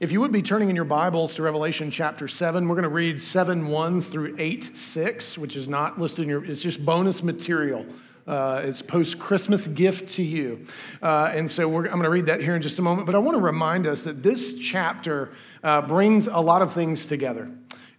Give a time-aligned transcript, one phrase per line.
[0.00, 2.88] If you would be turning in your Bibles to Revelation chapter 7, we're going to
[2.88, 7.22] read 7 1 through 8 6, which is not listed in your, it's just bonus
[7.22, 7.84] material.
[8.26, 10.64] Uh, it's post Christmas gift to you.
[11.02, 13.04] Uh, and so I'm going to read that here in just a moment.
[13.04, 15.32] But I want to remind us that this chapter
[15.62, 17.50] uh, brings a lot of things together.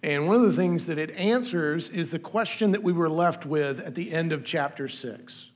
[0.01, 3.45] And one of the things that it answers is the question that we were left
[3.45, 5.51] with at the end of chapter 6.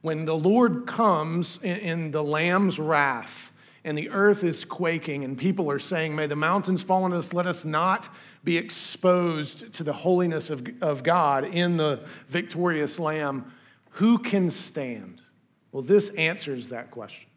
[0.00, 3.49] When the Lord comes in, in the Lamb's wrath,
[3.84, 7.32] and the earth is quaking, and people are saying, May the mountains fall on us,
[7.32, 8.08] let us not
[8.44, 13.52] be exposed to the holiness of, of God in the victorious Lamb.
[13.92, 15.22] Who can stand?
[15.72, 17.28] Well, this answers that question.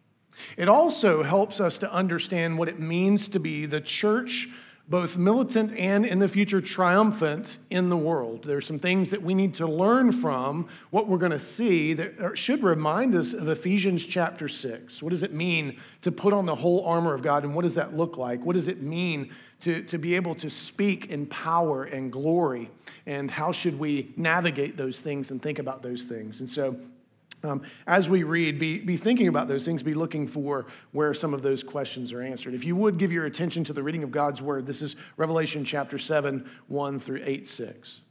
[0.57, 4.49] It also helps us to understand what it means to be the church
[4.89, 8.43] both militant and in the future triumphant in the world.
[8.43, 12.37] There's some things that we need to learn from what we're going to see that
[12.37, 15.01] should remind us of Ephesians chapter 6.
[15.01, 17.75] What does it mean to put on the whole armor of God, and what does
[17.75, 18.43] that look like?
[18.43, 22.69] What does it mean to, to be able to speak in power and glory?
[23.05, 26.41] And how should we navigate those things and think about those things?
[26.41, 26.77] And so
[27.43, 31.33] um, as we read, be, be thinking about those things, be looking for where some
[31.33, 32.53] of those questions are answered.
[32.53, 35.65] If you would give your attention to the reading of God's word, this is Revelation
[35.65, 38.01] chapter 7, 1 through 8, 6.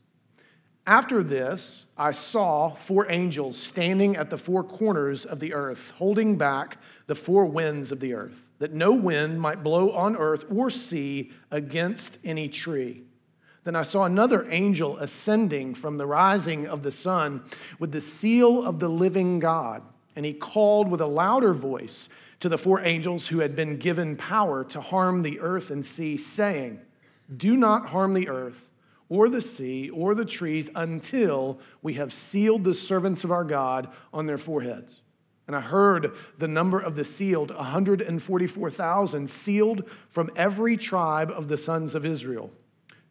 [0.86, 6.36] After this, I saw four angels standing at the four corners of the earth, holding
[6.36, 10.68] back the four winds of the earth, that no wind might blow on earth or
[10.68, 13.04] sea against any tree.
[13.64, 17.44] Then I saw another angel ascending from the rising of the sun
[17.78, 19.82] with the seal of the living God.
[20.16, 22.08] And he called with a louder voice
[22.40, 26.16] to the four angels who had been given power to harm the earth and sea,
[26.16, 26.80] saying,
[27.34, 28.70] Do not harm the earth
[29.08, 33.88] or the sea or the trees until we have sealed the servants of our God
[34.12, 35.00] on their foreheads.
[35.46, 41.58] And I heard the number of the sealed 144,000 sealed from every tribe of the
[41.58, 42.50] sons of Israel.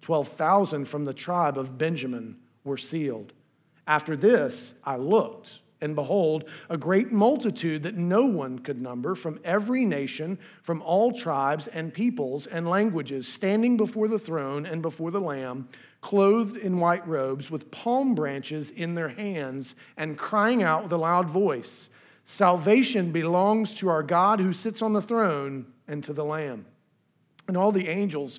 [0.00, 3.32] 12,000 from the tribe of Benjamin were sealed.
[3.86, 9.40] After this, I looked, and behold, a great multitude that no one could number from
[9.44, 15.10] every nation, from all tribes and peoples and languages, standing before the throne and before
[15.10, 15.68] the Lamb,
[16.00, 20.96] clothed in white robes, with palm branches in their hands, and crying out with a
[20.96, 21.90] loud voice
[22.30, 26.64] Salvation belongs to our God who sits on the throne and to the Lamb.
[27.48, 28.38] And all the angels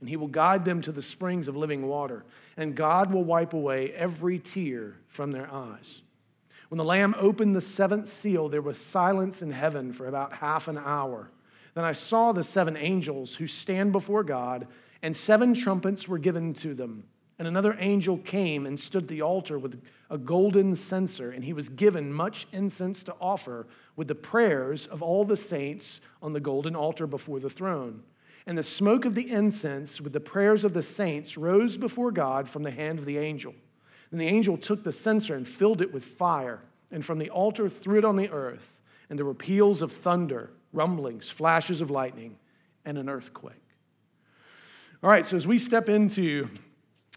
[0.00, 2.24] and he will guide them to the springs of living water,
[2.56, 6.00] and God will wipe away every tear from their eyes.
[6.70, 10.68] When the Lamb opened the seventh seal, there was silence in heaven for about half
[10.68, 11.30] an hour.
[11.74, 14.66] Then I saw the seven angels who stand before God,
[15.02, 17.04] and seven trumpets were given to them.
[17.38, 21.54] And another angel came and stood at the altar with a golden censer, and he
[21.54, 26.40] was given much incense to offer with the prayers of all the saints on the
[26.40, 28.02] golden altar before the throne.
[28.46, 32.48] And the smoke of the incense with the prayers of the saints rose before God
[32.48, 33.54] from the hand of the angel.
[34.10, 36.60] And the angel took the censer and filled it with fire,
[36.90, 38.76] and from the altar threw it on the earth.
[39.08, 42.36] And there were peals of thunder, rumblings, flashes of lightning,
[42.84, 43.54] and an earthquake.
[45.02, 46.48] All right, so as we step into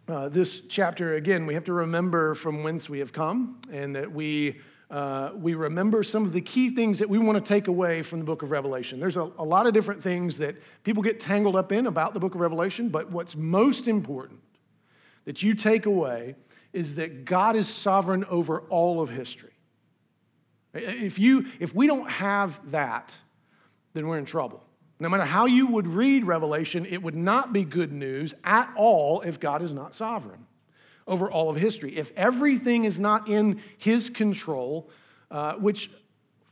[0.07, 4.11] uh, this chapter again, we have to remember from whence we have come and that
[4.11, 4.59] we
[4.93, 8.19] uh, we remember some of the key things that we want to take away from
[8.19, 8.99] the book of Revelation.
[8.99, 12.19] There's a, a lot of different things that people get tangled up in about the
[12.19, 14.39] book of Revelation, but what's most important
[15.25, 16.35] that you take away
[16.73, 19.53] is that God is sovereign over all of history.
[20.75, 23.17] If, you, if we don't have that,
[23.93, 24.63] then we're in trouble.
[24.99, 29.21] No matter how you would read Revelation, it would not be good news at all
[29.21, 30.45] if God is not sovereign
[31.07, 31.97] over all of history.
[31.97, 34.89] If everything is not in His control,
[35.31, 35.89] uh, which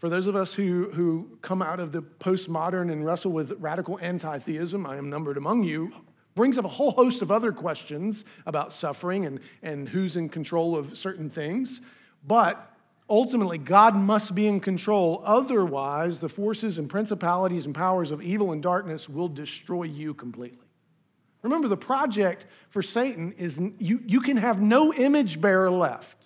[0.02, 4.00] for those of us who, who come out of the postmodern and wrestle with radical
[4.02, 5.94] anti theism, I am numbered among you,
[6.34, 10.76] brings up a whole host of other questions about suffering and, and who's in control
[10.76, 11.82] of certain things.
[12.26, 12.76] But
[13.08, 15.22] ultimately, God must be in control.
[15.24, 20.61] Otherwise, the forces and principalities and powers of evil and darkness will destroy you completely.
[21.42, 26.24] Remember, the project for Satan is you, you can have no image bearer left.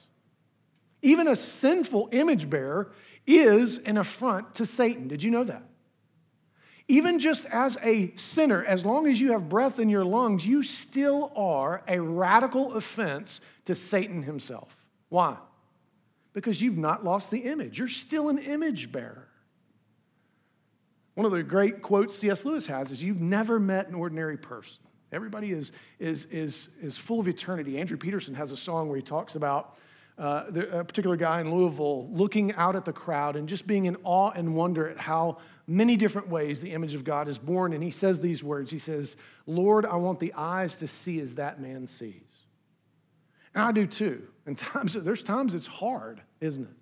[1.02, 2.92] Even a sinful image bearer
[3.26, 5.08] is an affront to Satan.
[5.08, 5.64] Did you know that?
[6.88, 10.62] Even just as a sinner, as long as you have breath in your lungs, you
[10.62, 14.76] still are a radical offense to Satan himself.
[15.10, 15.38] Why?
[16.34, 17.80] Because you've not lost the image.
[17.80, 19.28] You're still an image bearer.
[21.16, 22.46] One of the great quotes C.S.
[22.46, 24.82] Lewis has is You've never met an ordinary person.
[25.16, 27.80] Everybody is, is, is, is full of eternity.
[27.80, 29.78] Andrew Peterson has a song where he talks about
[30.18, 33.98] uh, a particular guy in Louisville looking out at the crowd and just being in
[34.04, 37.74] awe and wonder at how many different ways the image of God is born.
[37.74, 39.16] And he says these words He says,
[39.46, 42.22] Lord, I want the eyes to see as that man sees.
[43.54, 44.28] And I do too.
[44.46, 46.76] And times, there's times it's hard, isn't it?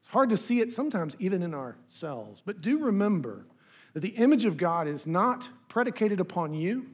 [0.00, 2.42] It's hard to see it sometimes even in ourselves.
[2.44, 3.44] But do remember
[3.92, 6.86] that the image of God is not predicated upon you,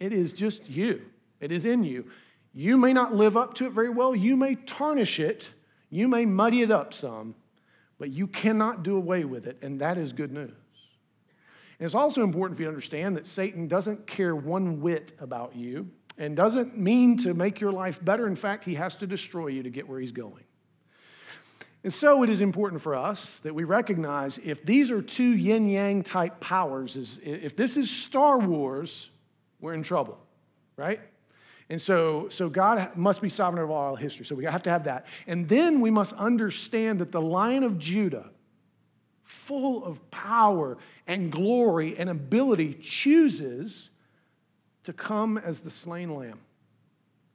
[0.00, 1.02] it is just you,
[1.38, 2.06] it is in you.
[2.52, 5.50] You may not live up to it very well, you may tarnish it,
[5.90, 7.34] you may muddy it up some,
[7.98, 10.50] but you cannot do away with it, and that is good news.
[11.78, 15.54] And it's also important for you to understand that Satan doesn't care one whit about
[15.54, 15.88] you
[16.18, 18.26] and doesn't mean to make your life better.
[18.26, 20.44] In fact, he has to destroy you to get where he's going.
[21.82, 25.70] And so it is important for us that we recognize if these are two yin
[25.70, 29.08] yang type powers, if this is Star Wars,
[29.60, 30.18] we're in trouble,
[30.76, 31.00] right?
[31.68, 34.26] And so, so God must be sovereign of all history.
[34.26, 35.06] So we have to have that.
[35.26, 38.30] And then we must understand that the Lion of Judah,
[39.22, 43.90] full of power and glory and ability, chooses
[44.82, 46.40] to come as the slain lamb.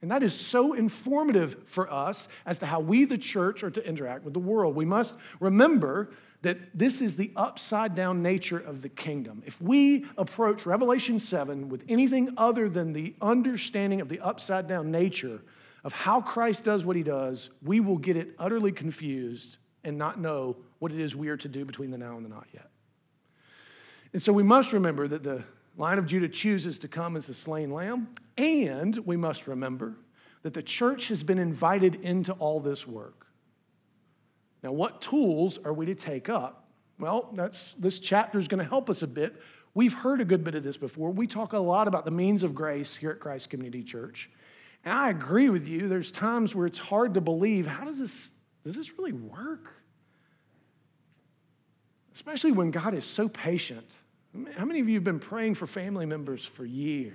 [0.01, 3.87] And that is so informative for us as to how we, the church, are to
[3.87, 4.75] interact with the world.
[4.75, 6.11] We must remember
[6.45, 9.41] that this is the upside down nature of the kingdom.
[9.47, 14.91] If we approach Revelation 7 with anything other than the understanding of the upside down
[14.91, 15.41] nature
[15.83, 20.19] of how Christ does what he does, we will get it utterly confused and not
[20.19, 22.69] know what it is we are to do between the now and the not yet.
[24.13, 25.43] And so we must remember that the
[25.77, 29.95] Lion of Judah chooses to come as a slain lamb, and we must remember
[30.43, 33.24] that the church has been invited into all this work.
[34.65, 36.65] Now, what tools are we to take up?
[36.97, 39.39] Well, that's, this chapter is going to help us a bit.
[39.75, 41.11] We've heard a good bit of this before.
[41.11, 44.27] We talk a lot about the means of grace here at Christ Community Church.
[44.83, 48.31] And I agree with you, there's times where it's hard to believe how does this,
[48.63, 49.71] does this really work?
[52.15, 53.91] Especially when God is so patient.
[54.57, 57.13] How many of you have been praying for family members for years?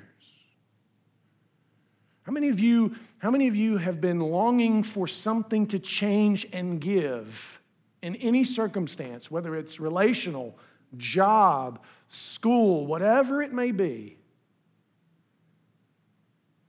[2.31, 6.47] How many of you, how many of you have been longing for something to change
[6.53, 7.61] and give
[8.03, 10.57] in any circumstance, whether it's relational,
[10.97, 14.17] job, school, whatever it may be?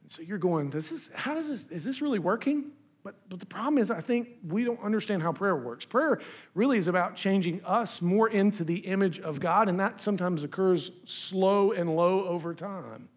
[0.08, 2.72] So you're going, does this, how does this, is this really working?
[3.04, 5.86] But, but the problem is, I think we don't understand how prayer works.
[5.86, 6.22] Prayer
[6.56, 10.90] really is about changing us more into the image of God, and that sometimes occurs
[11.06, 13.10] slow and low over time.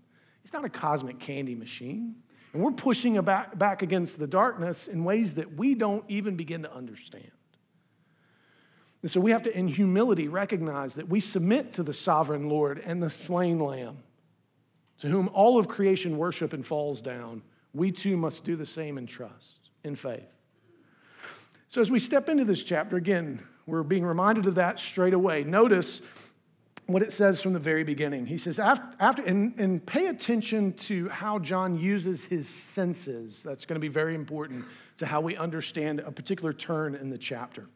[0.45, 2.17] It's not a cosmic candy machine.
[2.55, 6.63] And we're pushing back, back against the darkness in ways that we don't even begin
[6.63, 7.31] to understand.
[9.03, 12.79] And so we have to, in humility, recognize that we submit to the sovereign Lord
[12.79, 13.99] and the slain Lamb,
[15.01, 17.43] to whom all of creation worship and falls down.
[17.75, 20.31] We too must do the same in trust in faith.
[21.69, 25.43] So, as we step into this chapter, again, we're being reminded of that straight away.
[25.43, 26.01] Notice
[26.87, 28.27] what it says from the very beginning.
[28.27, 33.43] He says, after, after and, and pay attention to how John uses his senses.
[33.43, 34.65] That's going to be very important
[34.99, 37.67] to how we understand a particular turn in the chapter.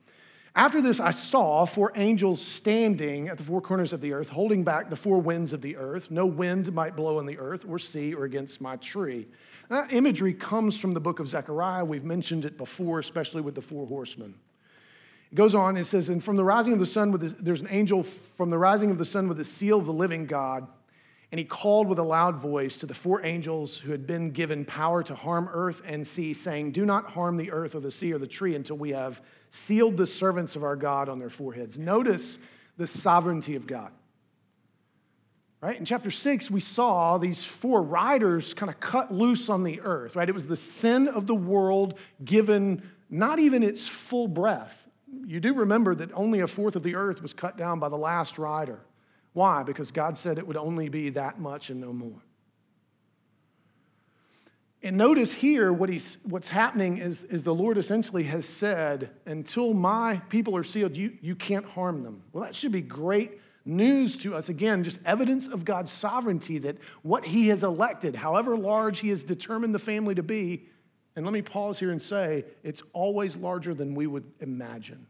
[0.54, 4.64] After this, I saw four angels standing at the four corners of the earth, holding
[4.64, 6.10] back the four winds of the earth.
[6.10, 9.28] No wind might blow on the earth or sea or against my tree.
[9.68, 11.84] That imagery comes from the book of Zechariah.
[11.84, 14.34] We've mentioned it before, especially with the four horsemen.
[15.30, 17.60] It goes on, and says, And from the rising of the sun, with the, there's
[17.60, 20.66] an angel from the rising of the sun with the seal of the living God.
[21.30, 24.64] And he called with a loud voice to the four angels who had been given
[24.64, 28.14] power to harm earth and sea, saying, Do not harm the earth or the sea
[28.14, 29.20] or the tree until we have
[29.50, 31.78] sealed the servants of our God on their foreheads.
[31.78, 32.38] Notice
[32.78, 33.92] the sovereignty of God.
[35.60, 35.76] Right?
[35.76, 40.14] In chapter six, we saw these four riders kind of cut loose on the earth,
[40.14, 40.28] right?
[40.28, 44.87] It was the sin of the world given not even its full breath.
[45.26, 47.96] You do remember that only a fourth of the earth was cut down by the
[47.96, 48.80] last rider.
[49.32, 49.62] Why?
[49.62, 52.22] Because God said it would only be that much and no more.
[54.82, 59.74] And notice here what he's, what's happening is, is the Lord essentially has said, until
[59.74, 62.22] my people are sealed, you, you can't harm them.
[62.32, 64.48] Well, that should be great news to us.
[64.48, 69.24] Again, just evidence of God's sovereignty that what he has elected, however large he has
[69.24, 70.66] determined the family to be,
[71.18, 75.08] and let me pause here and say, it's always larger than we would imagine.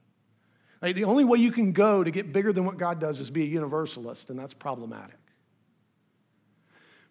[0.81, 3.29] Like, the only way you can go to get bigger than what God does is
[3.29, 5.19] be a universalist, and that's problematic.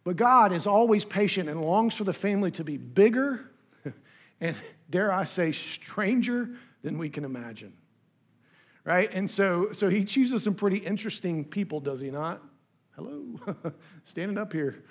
[0.04, 3.52] But God is always patient and longs for the family to be bigger
[4.42, 4.56] and,
[4.90, 6.50] dare I say, stranger
[6.82, 7.74] than we can imagine.
[8.84, 9.14] Right?
[9.14, 12.42] And so, so he chooses some pretty interesting people, does he not?
[12.98, 13.24] Hello,
[14.06, 14.84] standing up here.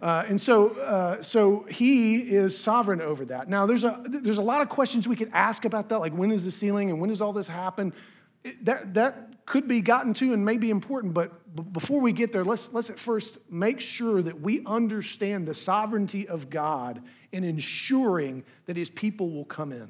[0.00, 3.48] Uh, and so, uh, so he is sovereign over that.
[3.48, 6.32] Now, there's a, there's a lot of questions we could ask about that, like when
[6.32, 7.94] is the sealing and when does all this happen?
[8.42, 12.32] It, that, that could be gotten to and may be important, but before we get
[12.32, 17.00] there, let's, let's at first make sure that we understand the sovereignty of God
[17.30, 19.88] in ensuring that his people will come in.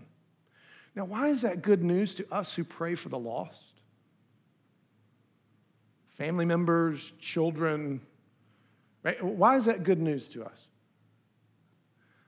[0.95, 3.72] Now, why is that good news to us who pray for the lost?
[6.12, 8.00] Family members, children,
[9.02, 9.23] right?
[9.23, 10.66] Why is that good news to us?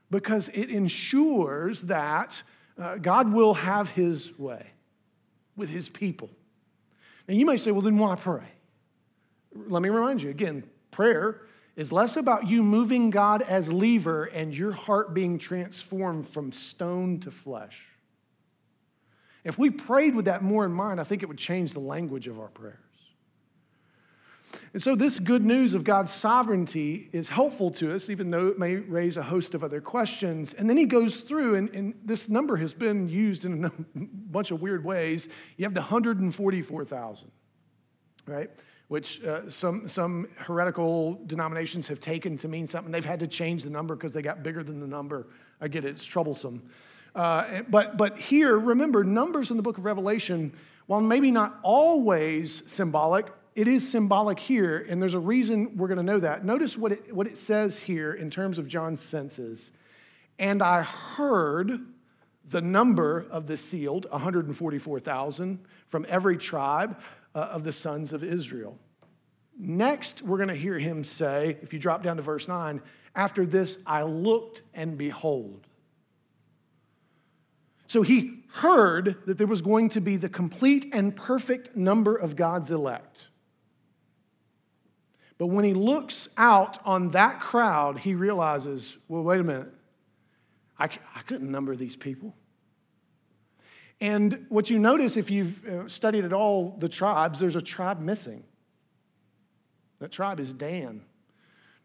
[0.09, 2.41] Because it ensures that
[2.79, 4.65] uh, God will have his way
[5.55, 6.29] with his people.
[7.27, 8.43] And you may say, well, then why pray?
[9.67, 11.41] Let me remind you again prayer
[11.75, 17.19] is less about you moving God as lever and your heart being transformed from stone
[17.19, 17.85] to flesh.
[19.43, 22.27] If we prayed with that more in mind, I think it would change the language
[22.27, 22.79] of our prayers.
[24.73, 28.59] And so, this good news of God's sovereignty is helpful to us, even though it
[28.59, 30.53] may raise a host of other questions.
[30.53, 34.51] And then he goes through, and, and this number has been used in a bunch
[34.51, 35.29] of weird ways.
[35.57, 37.31] You have the 144,000,
[38.25, 38.49] right?
[38.87, 42.91] Which uh, some, some heretical denominations have taken to mean something.
[42.91, 45.27] They've had to change the number because they got bigger than the number.
[45.59, 46.61] I get it, it's troublesome.
[47.15, 50.53] Uh, but, but here, remember, numbers in the book of Revelation,
[50.87, 55.97] while maybe not always symbolic, it is symbolic here, and there's a reason we're going
[55.97, 56.43] to know that.
[56.43, 59.71] Notice what it, what it says here in terms of John's senses.
[60.37, 61.79] And I heard
[62.49, 66.99] the number of the sealed, 144,000, from every tribe
[67.33, 68.77] uh, of the sons of Israel.
[69.57, 72.81] Next, we're going to hear him say, if you drop down to verse 9,
[73.15, 75.65] after this I looked and behold.
[77.87, 82.35] So he heard that there was going to be the complete and perfect number of
[82.35, 83.27] God's elect.
[85.37, 89.73] But when he looks out on that crowd, he realizes, well, wait a minute.
[90.79, 92.35] I, I couldn't number these people.
[94.01, 97.99] And what you notice if you've uh, studied at all the tribes, there's a tribe
[97.99, 98.43] missing.
[99.99, 101.01] That tribe is Dan.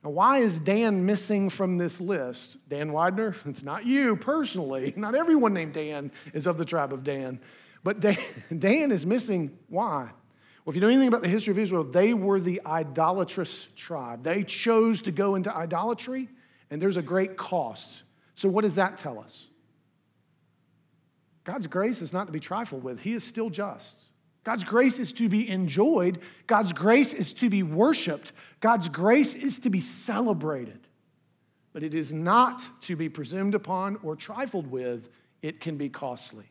[0.03, 2.57] Now, why is Dan missing from this list?
[2.69, 3.35] Dan Widener?
[3.47, 4.93] It's not you personally.
[4.97, 7.41] Not everyone named Dan is of the tribe of Dan.
[7.85, 8.19] But Dan,
[8.59, 9.59] Dan is missing.
[9.69, 10.11] Why?
[10.65, 14.23] Well, if you know anything about the history of Israel, they were the idolatrous tribe.
[14.23, 16.29] They chose to go into idolatry,
[16.71, 18.03] and there's a great cost.
[18.35, 19.47] So, what does that tell us?
[21.45, 23.99] God's grace is not to be trifled with, He is still just.
[24.43, 29.59] God's grace is to be enjoyed, God's grace is to be worshiped, God's grace is
[29.61, 30.81] to be celebrated.
[31.73, 35.09] But it is not to be presumed upon or trifled with,
[35.41, 36.51] it can be costly.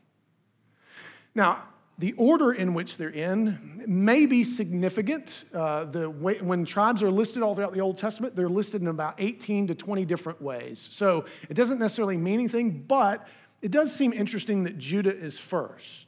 [1.35, 1.63] Now,
[1.99, 5.43] the order in which they're in may be significant.
[5.53, 8.87] Uh, the way, when tribes are listed all throughout the Old Testament, they're listed in
[8.87, 10.87] about 18 to 20 different ways.
[10.91, 13.27] So it doesn't necessarily mean anything, but
[13.61, 16.07] it does seem interesting that Judah is first.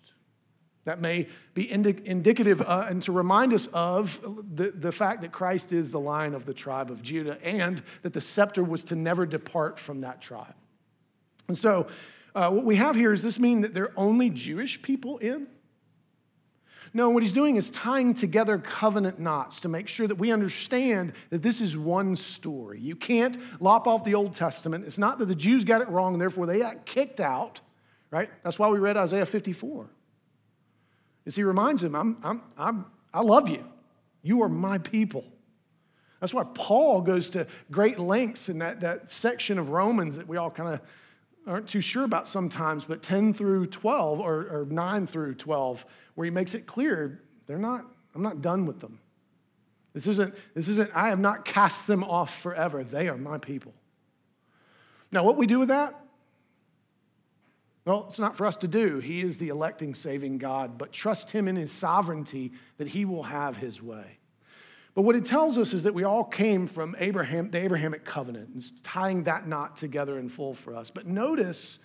[0.85, 4.19] That may be indi- indicative uh, and to remind us of
[4.55, 8.13] the, the fact that Christ is the lion of the tribe of Judah and that
[8.13, 10.55] the scepter was to never depart from that tribe.
[11.49, 11.87] And so,
[12.33, 15.47] uh, what we have here is this mean that there are only Jewish people in?
[16.93, 21.13] No, what he's doing is tying together covenant knots to make sure that we understand
[21.29, 22.79] that this is one story.
[22.81, 24.85] You can't lop off the Old Testament.
[24.85, 27.61] It's not that the Jews got it wrong, therefore they got kicked out,
[28.09, 28.29] right?
[28.43, 29.89] That's why we read Isaiah 54.
[31.25, 33.65] As he reminds them, I'm, I'm, I'm, I love you.
[34.21, 35.23] You are my people.
[36.19, 40.37] That's why Paul goes to great lengths in that, that section of Romans that we
[40.37, 40.81] all kind of
[41.47, 46.25] aren't too sure about sometimes, but 10 through 12 or, or 9 through 12, where
[46.25, 48.99] he makes it clear they're not, I'm not done with them.
[49.93, 52.83] This isn't, this isn't, I have not cast them off forever.
[52.83, 53.73] They are my people.
[55.11, 55.99] Now, what we do with that?
[57.83, 58.99] Well, it's not for us to do.
[58.99, 63.23] He is the electing, saving God, but trust Him in His sovereignty that He will
[63.23, 64.19] have His way.
[64.93, 68.49] But what it tells us is that we all came from Abraham, the Abrahamic covenant,
[68.53, 70.91] and tying that knot together in full for us.
[70.91, 71.79] But notice,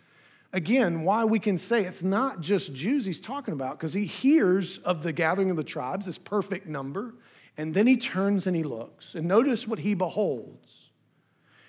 [0.52, 4.78] again, why we can say it's not just Jews he's talking about, because he hears
[4.78, 7.14] of the gathering of the tribes, this perfect number,
[7.56, 9.14] and then he turns and he looks.
[9.14, 10.90] And notice what he beholds.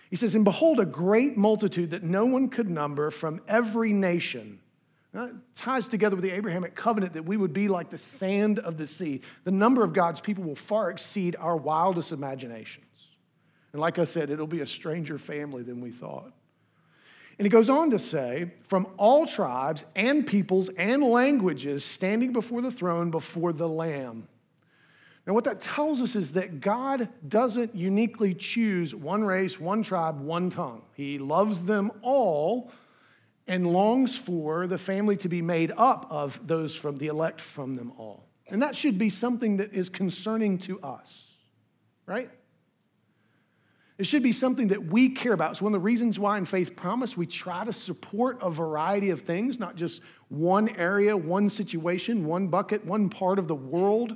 [0.10, 4.60] He says, And behold, a great multitude that no one could number from every nation
[5.18, 8.78] that ties together with the Abrahamic covenant that we would be like the sand of
[8.78, 9.22] the sea.
[9.46, 12.86] The number of God's people will far exceed our wildest imaginations.
[13.74, 16.32] And like I said, it'll be a stranger family than we thought.
[17.40, 22.62] And he goes on to say, from all tribes and peoples and languages standing before
[22.62, 24.28] the throne before the Lamb.
[25.26, 30.22] Now, what that tells us is that God doesn't uniquely choose one race, one tribe,
[30.22, 30.84] one tongue.
[30.94, 32.72] He loves them all
[33.48, 37.76] and longs for the family to be made up of those from the elect from
[37.76, 38.28] them all.
[38.50, 41.28] And that should be something that is concerning to us,
[42.06, 42.30] right?
[43.98, 45.52] It should be something that we care about.
[45.52, 49.10] It's one of the reasons why in Faith Promise we try to support a variety
[49.10, 54.16] of things, not just one area, one situation, one bucket, one part of the world.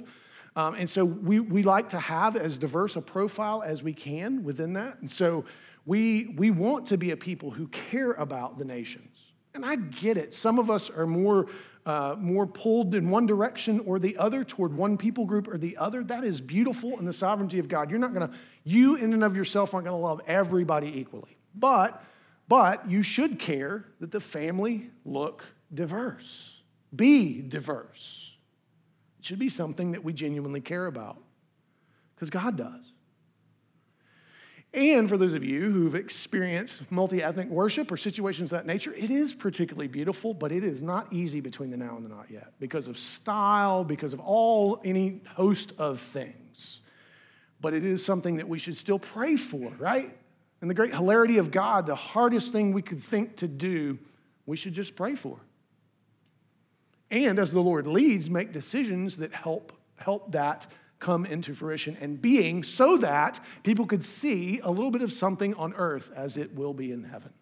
[0.55, 4.43] Um, and so we, we like to have as diverse a profile as we can
[4.43, 4.99] within that.
[4.99, 5.45] And so
[5.85, 9.10] we, we want to be a people who care about the nations.
[9.53, 10.33] And I get it.
[10.33, 11.47] Some of us are more,
[11.85, 15.77] uh, more pulled in one direction or the other toward one people group or the
[15.77, 16.03] other.
[16.03, 17.89] That is beautiful in the sovereignty of God.
[17.89, 21.37] You're not going to, you in and of yourself aren't going to love everybody equally.
[21.53, 22.03] But,
[22.47, 25.43] but you should care that the family look
[25.73, 26.61] diverse,
[26.95, 28.35] be diverse.
[29.19, 31.17] It should be something that we genuinely care about
[32.15, 32.93] because God does.
[34.73, 38.93] And for those of you who've experienced multi ethnic worship or situations of that nature,
[38.93, 42.31] it is particularly beautiful, but it is not easy between the now and the not
[42.31, 46.79] yet because of style, because of all, any host of things.
[47.59, 50.17] But it is something that we should still pray for, right?
[50.61, 53.99] And the great hilarity of God, the hardest thing we could think to do,
[54.45, 55.37] we should just pray for.
[57.09, 60.67] And as the Lord leads, make decisions that help, help that
[61.01, 65.53] come into fruition and being so that people could see a little bit of something
[65.55, 67.33] on earth as it will be in heaven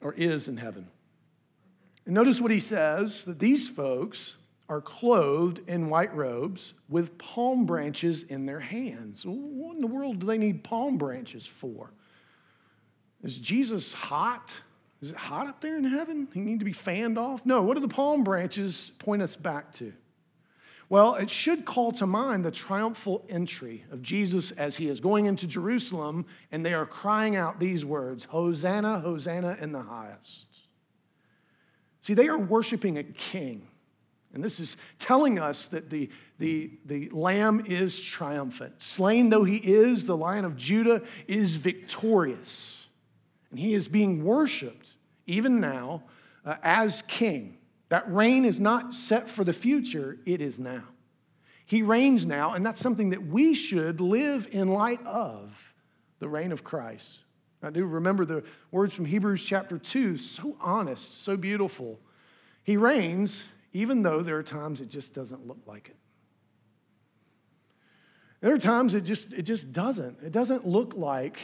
[0.00, 0.86] or is in heaven.
[2.04, 4.36] And notice what he says that these folks
[4.68, 9.24] are clothed in white robes with palm branches in their hands.
[9.24, 11.90] What in the world do they need palm branches for?
[13.22, 14.54] Is Jesus hot?
[15.00, 16.28] Is it hot up there in heaven?
[16.32, 17.46] He need to be fanned off?
[17.46, 19.92] No, what do the palm branches point us back to?
[20.88, 25.26] Well, it should call to mind the triumphal entry of Jesus as he is going
[25.26, 30.46] into Jerusalem and they are crying out these words Hosanna, Hosanna in the highest.
[32.02, 33.66] See, they are worshiping a king.
[34.32, 38.80] And this is telling us that the, the, the lamb is triumphant.
[38.82, 42.86] Slain though he is, the lion of Judah is victorious.
[43.50, 44.90] And he is being worshiped,
[45.26, 46.04] even now,
[46.44, 47.56] uh, as king.
[47.88, 50.84] That reign is not set for the future, it is now.
[51.64, 55.74] He reigns now, and that's something that we should live in light of
[56.18, 57.22] the reign of Christ.
[57.62, 61.98] I do remember the words from Hebrews chapter 2, so honest, so beautiful.
[62.62, 65.96] He reigns, even though there are times it just doesn't look like it.
[68.40, 70.18] There are times it just, it just doesn't.
[70.22, 71.38] It doesn't look like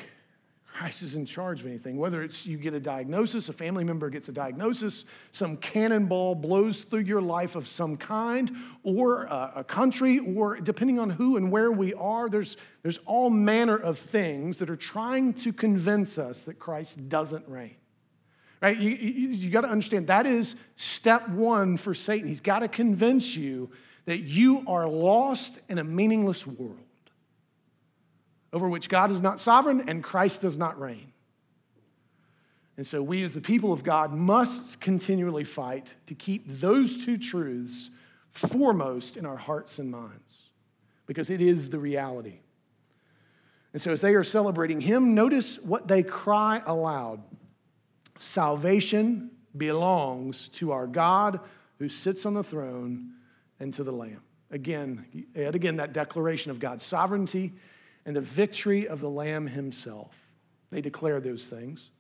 [0.73, 1.99] Christ is in charge of anything.
[1.99, 6.85] Whether it's you get a diagnosis, a family member gets a diagnosis, some cannonball blows
[6.85, 8.51] through your life of some kind,
[8.83, 13.29] or a, a, country, or depending on who and where we are, there's, there's all
[13.29, 17.77] manner of things that are trying to convince us that Christ doesn't reign.
[18.63, 18.79] Right?
[18.79, 22.29] You, you, you got to understand that is step one for Satan.
[22.29, 23.71] He's got to convince you
[24.07, 26.79] that you are lost in a meaningless world
[28.53, 31.13] over which God is not sovereign and Christ does not reign.
[32.77, 37.17] And so we, as the people of God, must continually fight to keep those two
[37.17, 37.91] truths
[38.31, 40.51] foremost in our hearts and minds
[41.07, 42.41] because it is the reality.
[43.73, 47.23] And so, as they are celebrating Him, notice what they cry aloud
[48.19, 51.41] Salvation belongs to our God
[51.79, 53.15] who sits on the throne
[53.59, 54.23] and to the Lamb.
[54.51, 57.53] Again, yet again, that declaration of God's sovereignty
[58.05, 60.15] and the victory of the Lamb himself.
[60.71, 61.91] They declare those things.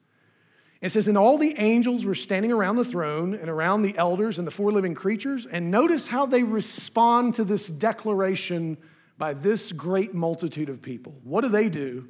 [0.80, 4.38] It says, And all the angels were standing around the throne and around the elders
[4.38, 5.46] and the four living creatures.
[5.46, 8.78] And notice how they respond to this declaration
[9.18, 11.14] by this great multitude of people.
[11.22, 12.08] What do they do?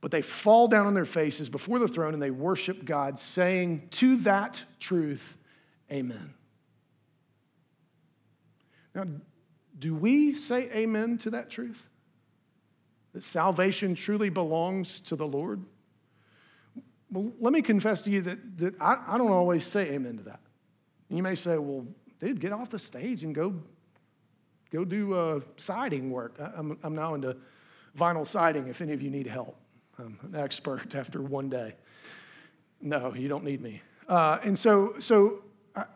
[0.00, 3.88] But they fall down on their faces before the throne and they worship God, saying,
[3.92, 5.36] To that truth,
[5.90, 6.34] Amen.
[8.94, 9.04] Now,
[9.78, 11.88] do we say amen to that truth?
[13.14, 15.62] That salvation truly belongs to the Lord?
[17.10, 20.24] Well, let me confess to you that, that I, I don't always say amen to
[20.24, 20.40] that.
[21.08, 21.86] And you may say, well,
[22.18, 23.54] dude, get off the stage and go,
[24.72, 26.34] go do uh, siding work.
[26.38, 27.36] I'm, I'm now into
[27.96, 29.56] vinyl siding if any of you need help.
[29.96, 31.74] I'm an expert after one day.
[32.80, 33.80] No, you don't need me.
[34.08, 35.43] Uh, and so, so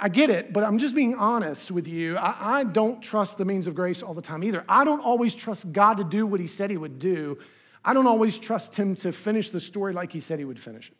[0.00, 2.16] I get it, but I'm just being honest with you.
[2.16, 4.64] I, I, don't trust the means of grace all the time either.
[4.68, 7.38] I don't always trust God to do what He said He would do.
[7.84, 10.88] I don't always trust Him to finish the story like He said He would finish
[10.88, 10.96] it.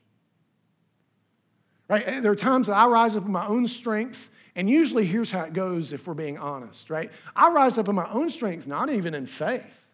[1.89, 2.07] Right?
[2.07, 5.33] Eh, there are times that I rise up in my own strength, and usually here's
[5.33, 7.11] how it goes if we're being honest, right?
[7.35, 9.89] I rise up in my own strength, not even in faith,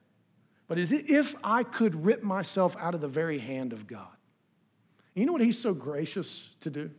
[0.69, 4.09] but as if I could rip myself out of the very hand of God.
[5.15, 6.91] You know what He's so gracious to do?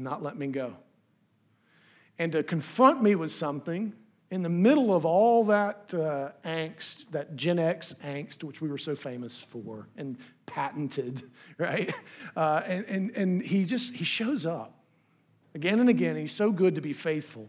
[0.00, 0.76] Not let me go.
[2.18, 3.92] And to confront me with something
[4.30, 8.78] in the middle of all that uh, angst, that Gen X angst, which we were
[8.78, 11.92] so famous for and patented, right?
[12.36, 14.74] Uh, and, and, and he just, he shows up
[15.54, 16.16] again and again.
[16.16, 17.48] He's so good to be faithful.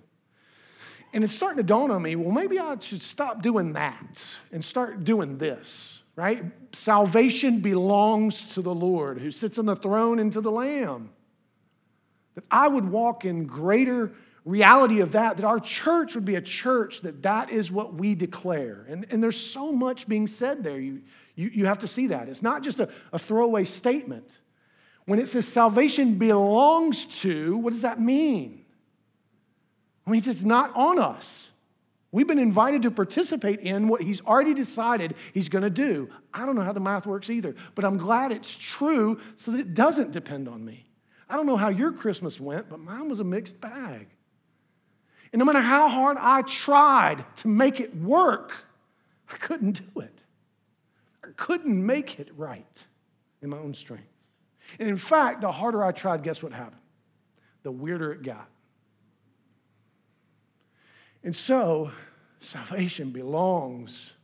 [1.14, 4.64] And it's starting to dawn on me, well, maybe I should stop doing that and
[4.64, 6.44] start doing this, right?
[6.74, 11.10] Salvation belongs to the Lord who sits on the throne and to the Lamb.
[12.36, 14.14] That I would walk in greater
[14.46, 18.16] reality of that, that our church would be a church that that is what we
[18.16, 18.86] declare.
[18.90, 20.80] And, and there's so much being said there.
[20.80, 21.02] You,
[21.36, 22.28] you, you have to see that.
[22.28, 24.32] It's not just a, a throwaway statement.
[25.06, 28.66] When it says salvation belongs to, what does that mean?
[30.08, 31.52] It means it's not on us.
[32.12, 36.10] We've been invited to participate in what he's already decided he's going to do.
[36.34, 39.62] I don't know how the math works either, but I'm glad it's true so that
[39.62, 40.91] it doesn't depend on me.
[41.32, 44.10] I don't know how your Christmas went, but mine was a mixed bag.
[45.32, 48.52] And no matter how hard I tried to make it work,
[49.32, 50.20] I couldn't do it.
[51.24, 52.84] I couldn't make it right
[53.42, 54.10] in my own strength.
[54.78, 56.82] And in fact, the harder I tried, guess what happened?
[57.64, 58.50] The weirder it got.
[61.24, 61.92] And so,
[62.42, 64.16] salvation belongs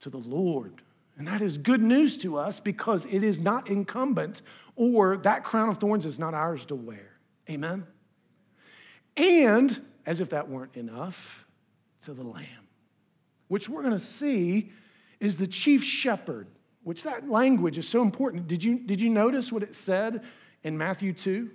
[0.00, 0.82] to the Lord.
[1.16, 4.42] And that is good news to us because it is not incumbent
[4.80, 7.18] or that crown of thorns is not ours to wear.
[7.50, 7.86] Amen?
[9.14, 11.44] And as if that weren't enough,
[12.04, 12.46] to the Lamb,
[13.48, 14.72] which we're going to see
[15.20, 16.46] is the chief shepherd,
[16.82, 18.48] which that language is so important.
[18.48, 20.24] Did you, did you notice what it said
[20.64, 21.50] in Matthew 2?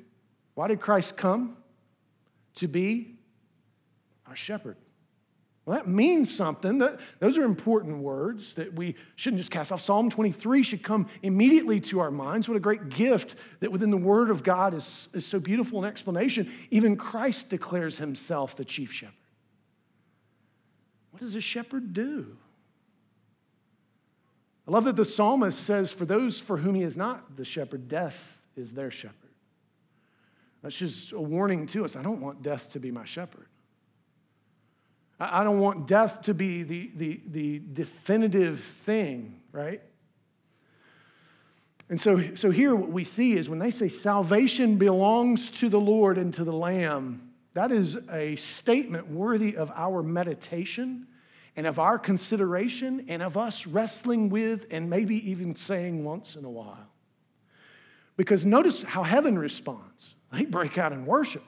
[0.54, 1.58] Why did Christ come?
[2.58, 3.16] To be
[4.28, 4.78] our shepherd.
[5.66, 6.78] Well, that means something.
[7.20, 9.82] Those are important words that we shouldn't just cast off.
[9.82, 12.48] Psalm 23 should come immediately to our minds.
[12.48, 15.90] What a great gift that within the Word of God is, is so beautiful an
[15.90, 16.52] explanation.
[16.70, 19.16] Even Christ declares himself the chief shepherd.
[21.10, 22.38] What does a shepherd do?
[24.68, 27.88] I love that the psalmist says, For those for whom he is not the shepherd,
[27.88, 29.16] death is their shepherd.
[30.62, 31.96] That's just a warning to us.
[31.96, 33.48] I don't want death to be my shepherd.
[35.20, 39.82] I don't want death to be the, the, the definitive thing, right?
[41.90, 45.80] And so, so here what we see is when they say salvation belongs to the
[45.80, 51.08] Lord and to the Lamb, that is a statement worthy of our meditation
[51.56, 56.44] and of our consideration and of us wrestling with and maybe even saying once in
[56.44, 56.90] a while.
[58.18, 60.16] Because notice how heaven responds.
[60.34, 61.44] They break out in worship.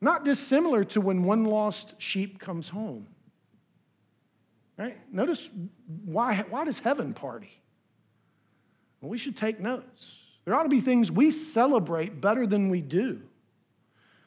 [0.00, 3.06] Not dissimilar to when one lost sheep comes home.
[4.78, 4.96] Right?
[5.12, 5.50] Notice
[6.06, 7.60] why, why does heaven party?
[9.00, 10.16] Well, we should take notes.
[10.44, 13.20] There ought to be things we celebrate better than we do.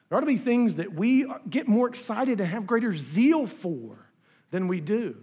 [0.08, 3.98] There ought to be things that we get more excited and have greater zeal for
[4.52, 5.16] than we do.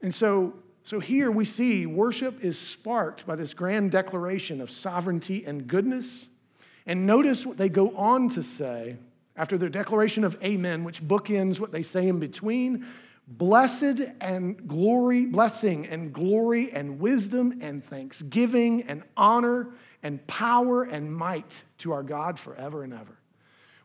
[0.00, 5.44] And so, so here we see worship is sparked by this grand declaration of sovereignty
[5.46, 6.28] and goodness
[6.86, 8.96] and notice what they go on to say
[9.36, 12.86] after their declaration of amen, which bookends what they say in between.
[13.26, 19.68] Blessed and glory, blessing and glory and wisdom and thanksgiving and honor
[20.02, 23.16] and power and might to our God forever and ever.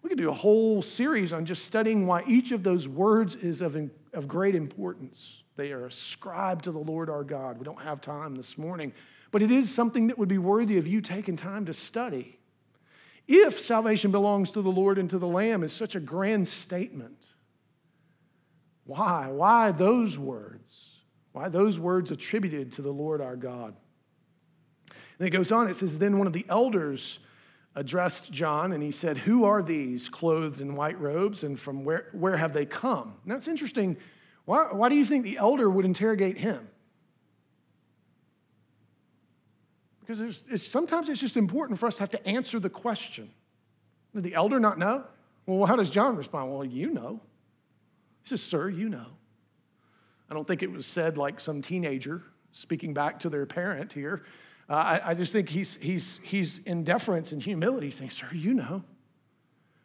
[0.01, 3.62] We could do a whole series on just studying why each of those words is
[3.62, 3.77] of,
[4.13, 5.43] of great importance.
[5.55, 7.57] They are ascribed to the Lord our God.
[7.57, 8.93] We don't have time this morning,
[9.31, 12.38] but it is something that would be worthy of you taking time to study.
[13.31, 17.27] If salvation belongs to the Lord and to the Lamb is such a grand statement,
[18.85, 19.27] why?
[19.29, 20.87] Why those words?
[21.31, 23.75] Why those words attributed to the Lord our God?
[25.19, 27.19] And it goes on, it says, Then one of the elders
[27.75, 32.07] addressed John and he said, Who are these clothed in white robes and from where,
[32.13, 33.13] where have they come?
[33.23, 33.97] And that's interesting.
[34.45, 36.67] Why, why do you think the elder would interrogate him?
[40.09, 43.29] Because it's, sometimes it's just important for us to have to answer the question.
[44.15, 45.03] Did the elder not know?
[45.45, 46.51] Well, how does John respond?
[46.51, 47.21] Well, you know.
[48.23, 49.05] He says, Sir, you know.
[50.27, 54.23] I don't think it was said like some teenager speaking back to their parent here.
[54.67, 58.55] Uh, I, I, just think he's, he's, he's in deference and humility saying, Sir, you
[58.55, 58.81] know.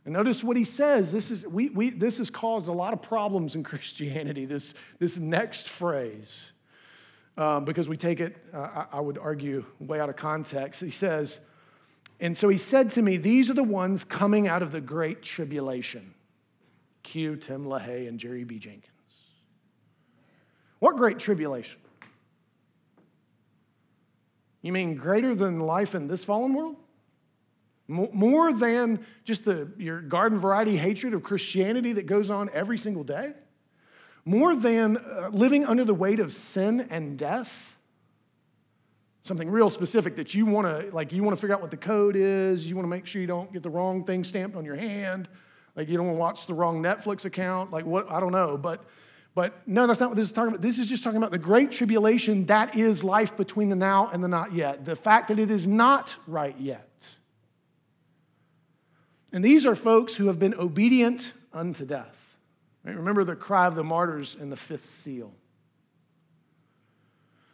[0.07, 1.13] And notice what he says.
[1.13, 5.19] This, is, we, we, this has caused a lot of problems in Christianity, this, this
[5.19, 6.53] next phrase,
[7.37, 10.81] uh, because we take it, uh, I, would argue, way out of context.
[10.81, 11.41] He says,
[12.21, 15.23] And so he said to me, These are the ones coming out of the great
[15.23, 16.15] tribulation.
[17.03, 18.59] Cue Tim LaHaye and Jerry B.
[18.59, 18.91] Jenkins.
[20.79, 21.81] What great tribulation?
[24.63, 26.77] You mean greater than life in this fallen world?
[27.87, 33.05] More than just the, your garden variety hatred of Christianity that goes on every single
[33.05, 33.35] day?
[34.25, 37.77] More than uh, living under the weight of sin and death?
[39.23, 41.77] Something real specific that you want to, like, you want to figure out what the
[41.77, 44.65] code is, you want to make sure you don't get the wrong thing stamped on
[44.65, 45.29] your hand,
[45.77, 48.57] like, you don't want to watch the wrong Netflix account, like, what, I don't know.
[48.57, 48.85] But
[49.35, 50.63] but no, that's not what this is talking about.
[50.63, 54.23] This is just talking about the great tribulation that is life between the now and
[54.23, 54.85] the not yet.
[54.85, 56.89] The fact that it is not right yet.
[59.33, 62.17] And these are folks who have been obedient unto death.
[62.85, 62.97] Right?
[62.97, 65.33] Remember the cry of the martyrs in the fifth seal.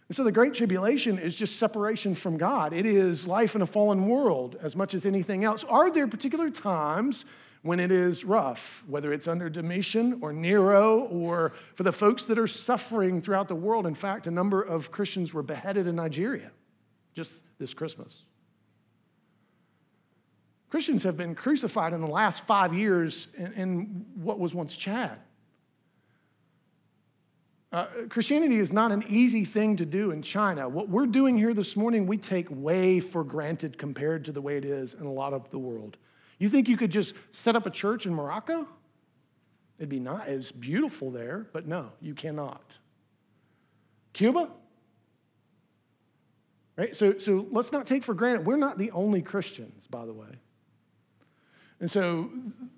[0.09, 2.73] And so the Great Tribulation is just separation from God.
[2.73, 5.62] It is life in a fallen world as much as anything else.
[5.64, 7.25] Are there particular times
[7.62, 12.38] when it is rough, whether it's under Domitian or Nero or for the folks that
[12.38, 13.87] are suffering throughout the world.
[13.87, 16.51] In fact, a number of Christians were beheaded in Nigeria
[17.12, 18.25] just this Christmas.
[20.70, 25.18] Christians have been crucified in the last five years in, in what was once Chad.
[27.72, 30.68] Uh, Christianity is not an easy thing to do in China.
[30.68, 34.56] What we're doing here this morning, we take way for granted compared to the way
[34.56, 35.96] it is in a lot of the world.
[36.38, 38.66] You think you could just set up a church in Morocco?
[39.78, 40.28] It'd be nice.
[40.28, 42.76] It's beautiful there, but no, you cannot.
[44.12, 44.50] Cuba?
[46.76, 46.94] Right?
[46.96, 48.46] So, so let's not take for granted.
[48.46, 50.40] We're not the only Christians, by the way.
[51.81, 52.31] And so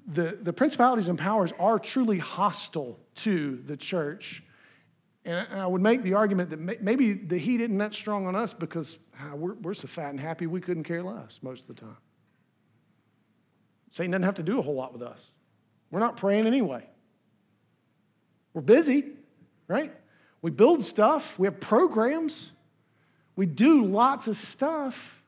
[0.07, 4.43] the, the principalities and powers are truly hostile to the church.
[5.25, 8.53] And I would make the argument that maybe the heat isn't that strong on us
[8.53, 11.81] because ah, we're, we're so fat and happy we couldn't care less most of the
[11.81, 11.97] time.
[13.91, 15.31] Satan doesn't have to do a whole lot with us.
[15.91, 16.87] We're not praying anyway.
[18.55, 19.05] We're busy,
[19.69, 19.93] right?
[20.41, 22.51] We build stuff, we have programs,
[23.37, 25.22] we do lots of stuff.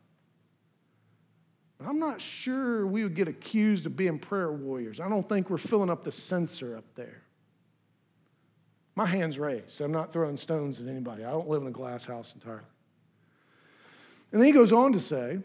[1.87, 5.01] I'm not sure we would get accused of being prayer warriors.
[5.01, 7.23] I don't think we're filling up the censer up there.
[8.97, 9.81] My hand's raised.
[9.81, 11.25] I'm not throwing stones at anybody.
[11.25, 12.63] I don't live in a glass house entirely.
[14.31, 15.41] And then he goes on to say,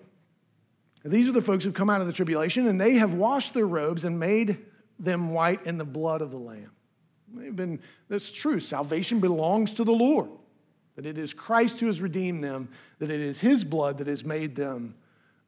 [1.03, 3.67] these are the folks who've come out of the tribulation, and they have washed their
[3.67, 4.57] robes and made
[4.99, 6.71] them white in the blood of the Lamb.
[7.33, 8.59] They've been, that's true.
[8.59, 10.29] Salvation belongs to the Lord.
[10.95, 14.25] That it is Christ who has redeemed them, that it is his blood that has
[14.25, 14.95] made them,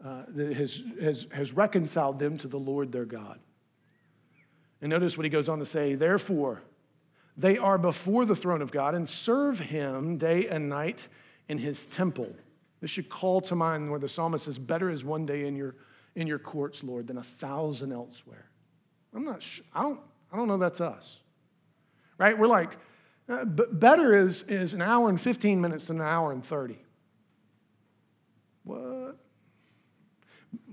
[0.04, 3.40] uh, that has, has, has reconciled them to the Lord their God.
[4.82, 6.64] And notice what he goes on to say, therefore,
[7.38, 11.08] they are before the throne of God and serve him day and night
[11.48, 12.36] in his temple.
[12.82, 15.76] This should call to mind where the psalmist says, Better is one day in your,
[16.16, 18.50] in your courts, Lord, than a thousand elsewhere.
[19.14, 20.00] I'm not sure, I don't,
[20.32, 21.20] I don't know that's us.
[22.18, 22.38] Right?
[22.38, 22.78] We're like,
[23.30, 26.78] uh, better is, is an hour and 15 minutes than an hour and 30.
[28.64, 29.18] What?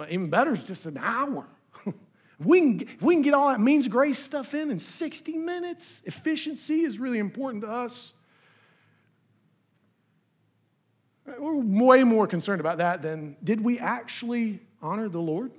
[0.09, 1.47] Even better is just an hour.
[1.87, 1.95] if,
[2.39, 6.03] we can, if we can get all that means grace stuff in in 60 minutes,
[6.05, 8.13] efficiency is really important to us.
[11.29, 15.53] Uh, we're way more concerned about that than did we actually honor the Lord?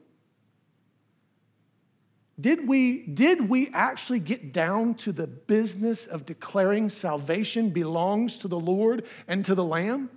[2.39, 8.47] Did we, did we actually get down to the business of declaring salvation belongs to
[8.47, 10.09] the Lord and to the Lamb?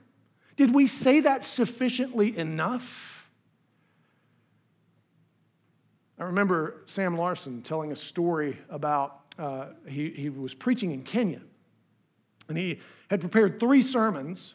[0.56, 3.11] Did we say that sufficiently enough?
[6.22, 11.40] I remember Sam Larson telling a story about uh, he, he was preaching in Kenya.
[12.48, 12.78] And he
[13.10, 14.54] had prepared three sermons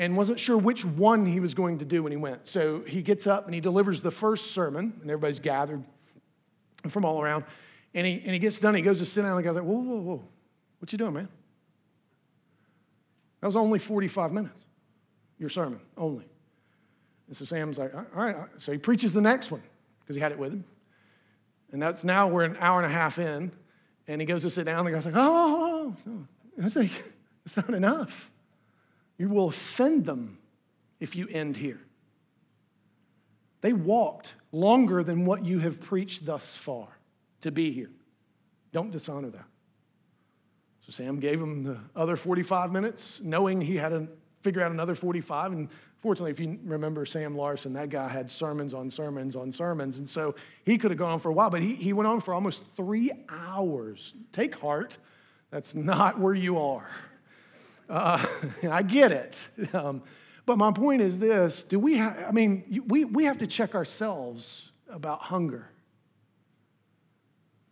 [0.00, 2.48] and wasn't sure which one he was going to do when he went.
[2.48, 5.84] So he gets up and he delivers the first sermon, and everybody's gathered
[6.88, 7.44] from all around.
[7.94, 9.64] And he, and he gets done, he goes to sit down, and the guy's like,
[9.64, 10.24] Whoa, whoa, whoa,
[10.80, 11.28] what you doing, man?
[13.42, 14.64] That was only 45 minutes,
[15.38, 16.24] your sermon, only.
[17.28, 18.36] And so Sam's like, All right.
[18.58, 19.62] So he preaches the next one
[20.00, 20.64] because he had it with him.
[21.72, 23.52] And that's now we're an hour and a half in,
[24.08, 24.84] and he goes to sit down.
[24.84, 26.10] The guy's like, oh, oh, oh.
[26.10, 26.64] oh.
[26.64, 26.90] It's like,
[27.46, 28.30] it's not enough.
[29.18, 30.38] You will offend them
[30.98, 31.80] if you end here.
[33.60, 36.88] They walked longer than what you have preached thus far
[37.42, 37.90] to be here.
[38.72, 39.44] Don't dishonor that.
[40.86, 44.08] So Sam gave him the other 45 minutes, knowing he had to
[44.40, 45.52] figure out another 45.
[45.52, 45.68] And
[46.00, 49.98] Fortunately, if you remember Sam Larson, that guy had sermons on sermons on sermons.
[49.98, 50.34] And so
[50.64, 52.64] he could have gone on for a while, but he, he went on for almost
[52.74, 54.14] three hours.
[54.32, 54.96] Take heart,
[55.50, 56.88] that's not where you are.
[57.88, 58.24] Uh,
[58.70, 59.48] I get it.
[59.74, 60.02] Um,
[60.46, 63.74] but my point is this do we have, I mean, we, we have to check
[63.74, 65.70] ourselves about hunger.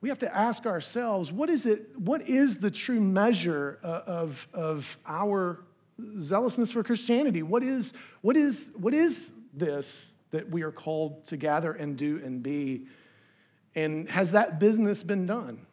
[0.01, 4.97] We have to ask ourselves, what is it, what is the true measure of, of
[5.07, 5.65] our
[6.21, 7.43] zealousness for Christianity.
[7.43, 12.21] What is, what is, what is this that we are called to gather and do
[12.25, 12.87] and be?
[13.75, 15.67] And has that business been done?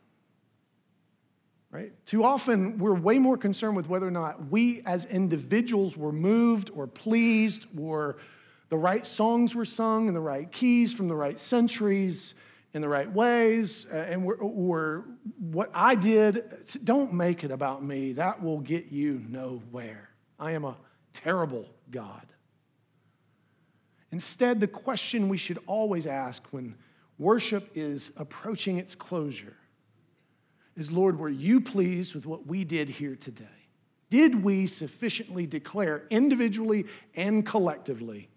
[1.71, 1.91] Right?
[2.05, 6.69] Too often, we're way more concerned with whether or not we as individuals were moved
[6.73, 8.17] or pleased or
[8.69, 12.33] the right songs were sung in the right keys from the right centuries
[12.73, 15.03] in the right ways uh, and we're, we're,
[15.39, 16.43] what i did
[16.83, 20.75] don't make it about me that will get you nowhere I am a
[21.13, 22.25] terrible God.
[24.11, 26.75] Instead, the question we should always ask when
[27.17, 29.55] worship is approaching its closure
[30.75, 33.45] is Lord, were you pleased with what we did here today?
[34.09, 38.29] Did we sufficiently declare individually and collectively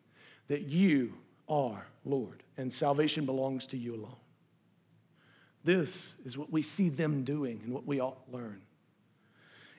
[0.49, 1.15] that you
[1.49, 4.17] are Lord and salvation belongs to you alone?
[5.65, 8.63] This is what we see them doing and what we ought learn.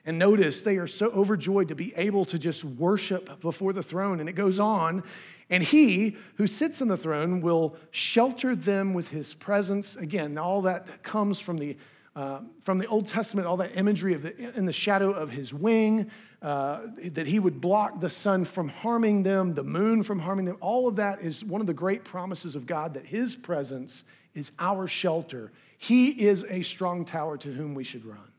[0.06, 4.20] And notice they are so overjoyed to be able to just worship before the throne.
[4.20, 5.04] And it goes on,
[5.50, 9.96] and he who sits on the throne will shelter them with his presence.
[9.96, 11.76] Again, all that comes from the,
[12.16, 15.52] uh, from the Old Testament, all that imagery of the, in the shadow of his
[15.52, 16.10] wing,
[16.40, 20.56] uh, that he would block the sun from harming them, the moon from harming them.
[20.60, 24.52] All of that is one of the great promises of God that his presence is
[24.58, 25.52] our shelter.
[25.76, 28.30] He is a strong tower to whom we should run.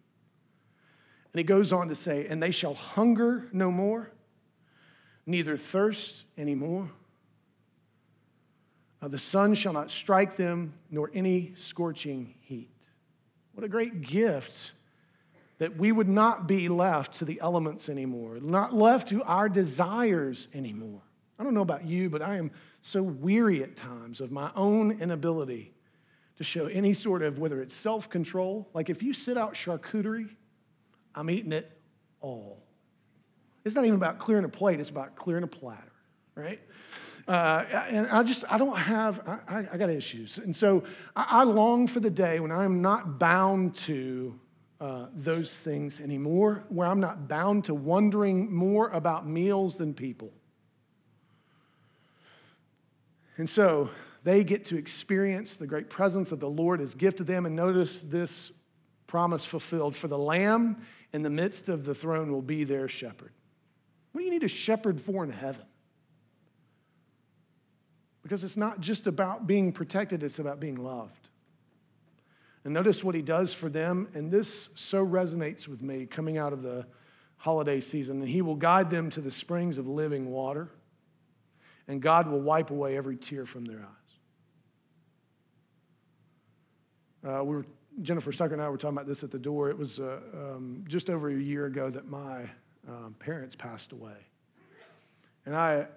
[1.34, 4.12] And he goes on to say, And they shall hunger no more,
[5.26, 6.90] neither thirst any more.
[9.02, 12.70] Uh, the sun shall not strike them, nor any scorching heat.
[13.54, 14.74] What a great gift
[15.58, 20.48] that we would not be left to the elements anymore, not left to our desires
[20.54, 21.02] anymore.
[21.40, 25.00] I don't know about you, but I am so weary at times of my own
[25.00, 25.74] inability
[26.38, 30.30] to show any sort of, whether it's self control, like if you sit out charcuterie
[31.16, 31.72] I'm eating it
[32.22, 32.62] all.
[33.64, 35.92] It's not even about clearing a plate, it's about clearing a platter,
[36.36, 36.60] right?
[37.28, 40.40] Uh, and I just, I don't have, I, I got issues.
[40.40, 40.84] And so
[41.16, 44.40] I, I, long for the day when I'm not bound to
[44.80, 50.34] uh, those things anymore, where I'm not bound to wondering more about meals than people.
[53.38, 53.90] And so
[54.24, 57.46] they get to experience the great presence of the Lord as gift to them.
[57.46, 58.52] And notice this
[59.12, 60.78] promise fulfilled for the Lamb
[61.12, 63.34] in the midst of the throne will be their shepherd.
[64.14, 65.66] What do you need a shepherd for in heaven?
[68.24, 71.28] Because it's not just about being protected, it's about being loved.
[72.64, 76.54] And notice what he does for them, and this so resonates with me coming out
[76.54, 76.86] of the
[77.36, 78.22] holiday season.
[78.22, 80.70] And he will guide them to the springs of living water,
[81.86, 83.80] and God will wipe away every tear from their
[87.26, 87.36] eyes.
[87.42, 87.66] Uh, we were
[88.02, 89.70] Jennifer Stucker and I were talking about this at the door.
[89.70, 92.50] It was uh, um, just over a year ago that my
[92.88, 94.16] um, parents passed away.
[95.46, 95.88] And I,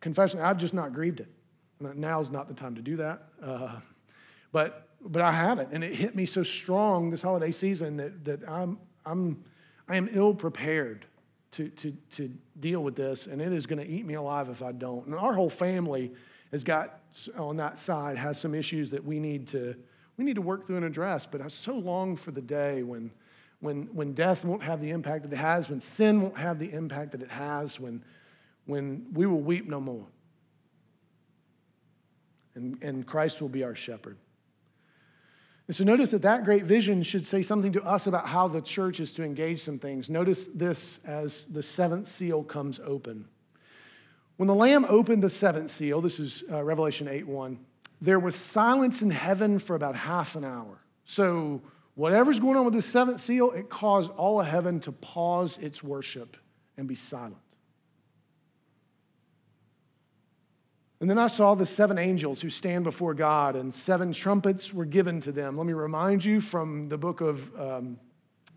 [0.00, 1.28] confession, I've just not grieved it.
[1.80, 3.24] Now's not the time to do that.
[3.42, 3.76] Uh,
[4.52, 5.72] but, but I haven't.
[5.72, 9.44] And it hit me so strong this holiday season that, that I'm, I'm,
[9.88, 11.06] I am ill prepared
[11.52, 13.26] to, to, to deal with this.
[13.26, 15.06] And it is going to eat me alive if I don't.
[15.06, 16.12] And our whole family
[16.52, 17.00] has got,
[17.36, 19.74] on that side, has some issues that we need to
[20.16, 21.26] we need to work through and address.
[21.26, 23.10] But I so long for the day when,
[23.60, 26.72] when, when death won't have the impact that it has, when sin won't have the
[26.72, 28.04] impact that it has, when,
[28.66, 30.06] when we will weep no more.
[32.54, 34.16] and, and Christ will be our shepherd.
[35.66, 38.60] And so notice that that great vision should say something to us about how the
[38.60, 40.10] church is to engage some things.
[40.10, 43.26] Notice this as the seventh seal comes open.
[44.36, 47.58] When the Lamb opened the seventh seal, this is uh, Revelation 8 1,
[48.04, 50.78] there was silence in heaven for about half an hour.
[51.06, 51.62] So,
[51.94, 55.82] whatever's going on with the seventh seal, it caused all of heaven to pause its
[55.82, 56.36] worship
[56.76, 57.38] and be silent.
[61.00, 64.84] And then I saw the seven angels who stand before God, and seven trumpets were
[64.84, 65.56] given to them.
[65.56, 67.98] Let me remind you from the book of um,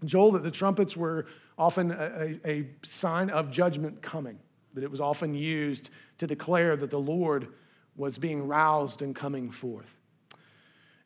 [0.03, 1.25] Joel that the trumpets were
[1.57, 4.39] often a, a, sign of judgment coming,
[4.73, 7.47] that it was often used to declare that the Lord
[7.97, 9.97] was being roused and coming forth.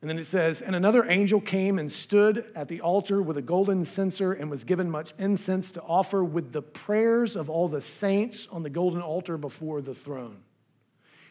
[0.02, 3.42] And then it says, And another angel came and stood at the altar with a
[3.42, 7.82] golden censer and was given much incense to offer with the prayers of all the
[7.82, 10.44] saints on the golden altar before the throne.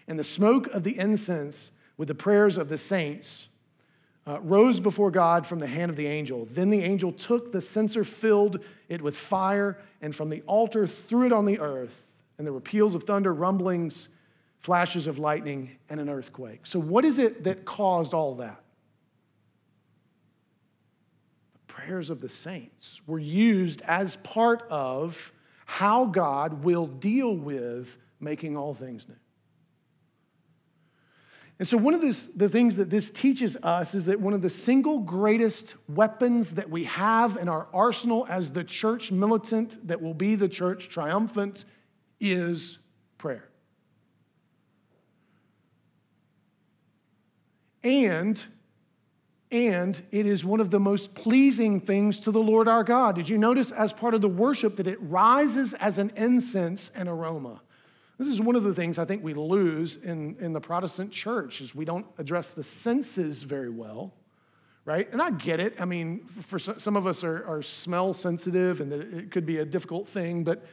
[0.08, 3.48] And the smoke of the incense with the prayers of the saints
[4.26, 6.46] uh, rose before God from the hand of the angel.
[6.50, 11.26] Then the angel took the censer, filled it with fire, and from the altar threw
[11.26, 12.12] it on the earth.
[12.38, 14.08] And there were peals of thunder, rumblings,
[14.60, 16.60] flashes of lightning, and an earthquake.
[16.64, 18.62] So, what is it that caused all that?
[21.54, 25.32] The prayers of the saints were used as part of
[25.64, 29.14] how God will deal with making all things new.
[31.58, 34.42] And so, one of this, the things that this teaches us is that one of
[34.42, 40.02] the single greatest weapons that we have in our arsenal as the church militant that
[40.02, 41.64] will be the church triumphant
[42.20, 42.78] is
[43.16, 43.49] prayer.
[47.82, 48.44] And
[49.52, 53.16] and it is one of the most pleasing things to the Lord our God.
[53.16, 57.08] Did you notice as part of the worship that it rises as an incense and
[57.08, 57.60] aroma?
[58.16, 61.60] This is one of the things I think we lose in, in the Protestant church
[61.60, 64.12] is we don't address the senses very well,
[64.84, 65.10] right?
[65.10, 65.80] And I get it.
[65.80, 69.58] I mean, for some of us are, are smell sensitive and that it could be
[69.58, 70.64] a difficult thing, but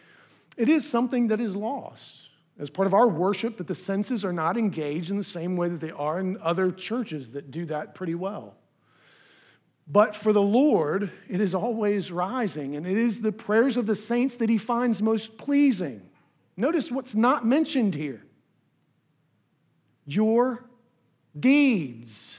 [0.55, 2.26] it is something that is lost
[2.59, 5.69] as part of our worship that the senses are not engaged in the same way
[5.69, 8.55] that they are in other churches that do that pretty well.
[9.87, 13.95] But for the Lord, it is always rising, and it is the prayers of the
[13.95, 16.01] saints that he finds most pleasing.
[16.57, 18.23] Notice what's not mentioned here
[20.05, 20.63] your
[21.37, 22.37] deeds.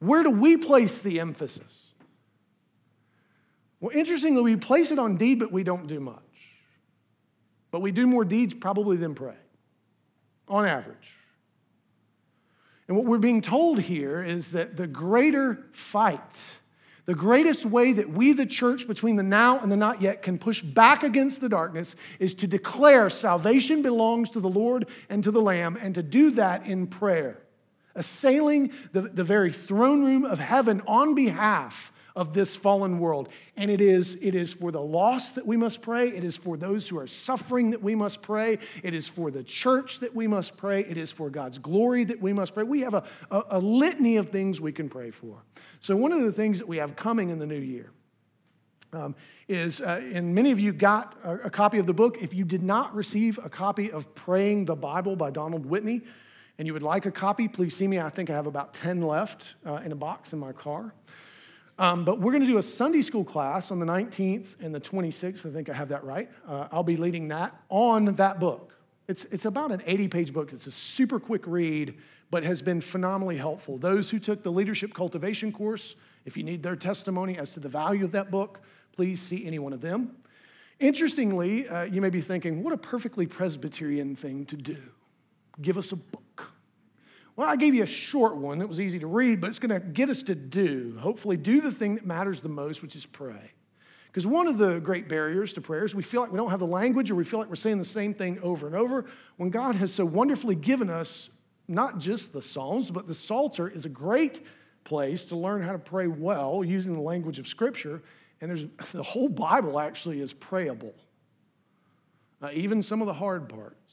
[0.00, 1.86] Where do we place the emphasis?
[3.80, 6.25] Well, interestingly, we place it on deed, but we don't do much.
[7.76, 9.34] But we do more deeds probably than pray,
[10.48, 11.12] on average.
[12.88, 16.40] And what we're being told here is that the greater fight,
[17.04, 20.38] the greatest way that we, the church, between the now and the not yet, can
[20.38, 25.30] push back against the darkness is to declare salvation belongs to the Lord and to
[25.30, 27.42] the Lamb, and to do that in prayer,
[27.94, 33.28] assailing the, the very throne room of heaven on behalf of this fallen world.
[33.56, 36.08] And it is, it is for the lost that we must pray.
[36.08, 38.58] It is for those who are suffering that we must pray.
[38.82, 40.80] It is for the church that we must pray.
[40.80, 42.64] It is for God's glory that we must pray.
[42.64, 45.42] We have a, a, a litany of things we can pray for.
[45.80, 47.90] So, one of the things that we have coming in the new year
[48.94, 49.14] um,
[49.46, 52.18] is, uh, and many of you got a, a copy of the book.
[52.22, 56.02] If you did not receive a copy of Praying the Bible by Donald Whitney,
[56.58, 58.00] and you would like a copy, please see me.
[58.00, 60.94] I think I have about 10 left uh, in a box in my car.
[61.78, 64.80] Um, but we're going to do a Sunday school class on the 19th and the
[64.80, 65.44] 26th.
[65.44, 66.30] I think I have that right.
[66.48, 68.72] Uh, I'll be leading that on that book.
[69.08, 70.52] It's, it's about an 80 page book.
[70.52, 71.98] It's a super quick read,
[72.30, 73.76] but has been phenomenally helpful.
[73.76, 77.68] Those who took the leadership cultivation course, if you need their testimony as to the
[77.68, 78.60] value of that book,
[78.92, 80.16] please see any one of them.
[80.80, 84.78] Interestingly, uh, you may be thinking, what a perfectly Presbyterian thing to do.
[85.60, 86.22] Give us a book.
[87.36, 89.78] Well, I gave you a short one that was easy to read, but it's going
[89.78, 93.04] to get us to do, hopefully, do the thing that matters the most, which is
[93.04, 93.52] pray.
[94.06, 96.60] Because one of the great barriers to prayer is we feel like we don't have
[96.60, 99.04] the language or we feel like we're saying the same thing over and over
[99.36, 101.28] when God has so wonderfully given us
[101.68, 104.40] not just the Psalms, but the Psalter is a great
[104.84, 108.02] place to learn how to pray well using the language of Scripture.
[108.40, 110.94] And there's the whole Bible actually is prayable,
[112.40, 113.85] uh, even some of the hard parts.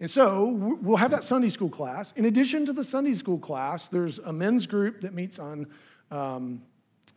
[0.00, 0.46] And so
[0.80, 2.12] we'll have that Sunday school class.
[2.12, 5.66] In addition to the Sunday school class, there's a men's group that meets on
[6.10, 6.62] um,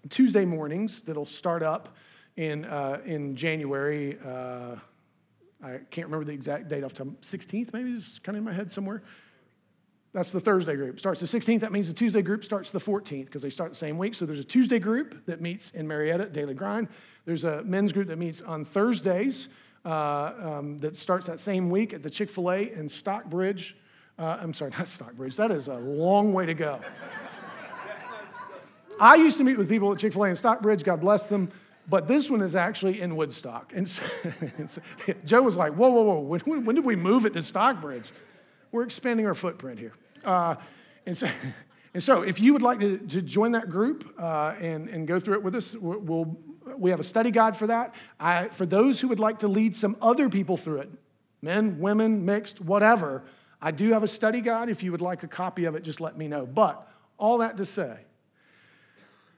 [0.09, 1.95] Tuesday mornings that'll start up
[2.35, 4.17] in, uh, in January.
[4.23, 4.75] Uh,
[5.63, 7.07] I can't remember the exact date off top.
[7.21, 9.01] 16th, maybe it's kind of in my head somewhere.
[10.11, 10.99] That's the Thursday group.
[10.99, 11.61] Starts the 16th.
[11.61, 14.13] That means the Tuesday group starts the 14th because they start the same week.
[14.13, 16.89] So there's a Tuesday group that meets in Marietta, Daily Grind.
[17.23, 19.47] There's a men's group that meets on Thursdays
[19.85, 23.75] uh, um, that starts that same week at the Chick fil A in Stockbridge.
[24.17, 25.35] Uh, I'm sorry, not Stockbridge.
[25.35, 26.79] That is a long way to go.
[28.99, 31.51] I used to meet with people at Chick fil A in Stockbridge, God bless them,
[31.89, 33.73] but this one is actually in Woodstock.
[33.75, 34.03] And so,
[34.57, 34.81] and so
[35.25, 38.11] Joe was like, whoa, whoa, whoa, when, when, did we move it to Stockbridge?
[38.71, 39.93] We're expanding our footprint here.
[40.23, 40.55] Uh,
[41.05, 41.27] and, so,
[41.93, 45.19] and so, if you would like to, to join that group uh, and, and go
[45.19, 46.37] through it with us, we'll,
[46.77, 47.93] we have a study guide for that.
[48.19, 50.89] I, for those who would like to lead some other people through it,
[51.41, 53.23] men, women, mixed, whatever,
[53.61, 54.69] I do have a study guide.
[54.69, 56.45] If you would like a copy of it, just let me know.
[56.45, 56.87] But
[57.17, 57.97] all that to say,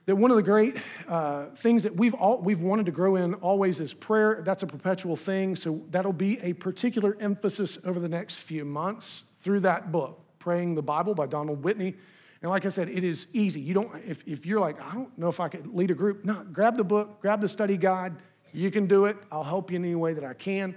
[0.06, 0.76] that one of the great
[1.08, 4.40] uh, things that we've, all, we've wanted to grow in always is prayer.
[4.44, 5.56] That's a perpetual thing.
[5.56, 10.76] So that'll be a particular emphasis over the next few months through that book, Praying
[10.76, 11.96] the Bible by Donald Whitney.
[12.42, 13.60] And like I said, it is easy.
[13.60, 16.24] You don't, if, if you're like, I don't know if I could lead a group,
[16.24, 18.14] no, grab the book, grab the study guide.
[18.52, 19.16] You can do it.
[19.32, 20.76] I'll help you in any way that I can.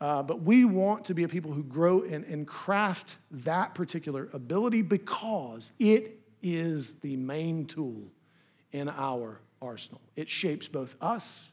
[0.00, 4.30] Uh, but we want to be a people who grow and, and craft that particular
[4.32, 8.02] ability because it is the main tool
[8.72, 10.00] in our arsenal.
[10.16, 11.50] It shapes both us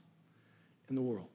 [0.88, 1.28] and the world.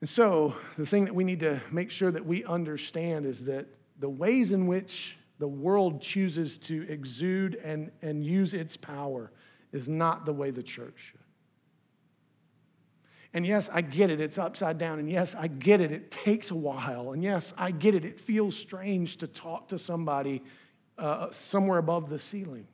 [0.00, 3.68] And so, the thing that we need to make sure that we understand is that
[4.00, 9.32] the ways in which the world chooses to exude and, and use its power
[9.72, 11.18] is not the way the church should.
[13.34, 15.00] And yes, I get it, it's upside down.
[15.00, 17.10] And yes, I get it, it takes a while.
[17.10, 20.44] And yes, I get it, it feels strange to talk to somebody
[20.96, 22.68] uh, somewhere above the ceiling.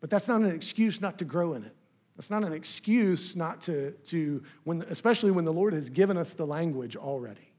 [0.00, 1.76] But that's not an excuse not to grow in it.
[2.16, 6.32] That's not an excuse not to, to when, especially when the Lord has given us
[6.32, 7.52] the language already.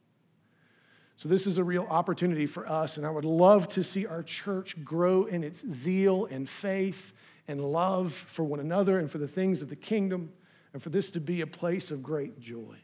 [1.18, 4.22] So, this is a real opportunity for us, and I would love to see our
[4.22, 7.14] church grow in its zeal and faith
[7.48, 10.34] and love for one another and for the things of the kingdom,
[10.74, 12.76] and for this to be a place of great joy.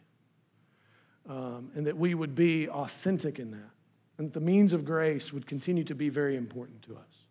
[1.30, 3.72] Um, and that we would be authentic in that,
[4.18, 7.22] and that the means of grace would continue to be very important to us.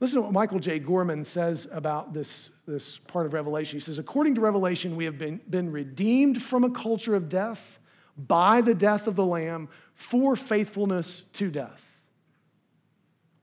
[0.00, 0.78] Listen to what Michael J.
[0.78, 3.76] Gorman says about this, this part of Revelation.
[3.76, 7.78] He says, According to Revelation, we have been, been redeemed from a culture of death
[8.16, 9.68] by the death of the Lamb
[10.00, 11.84] for faithfulness to death.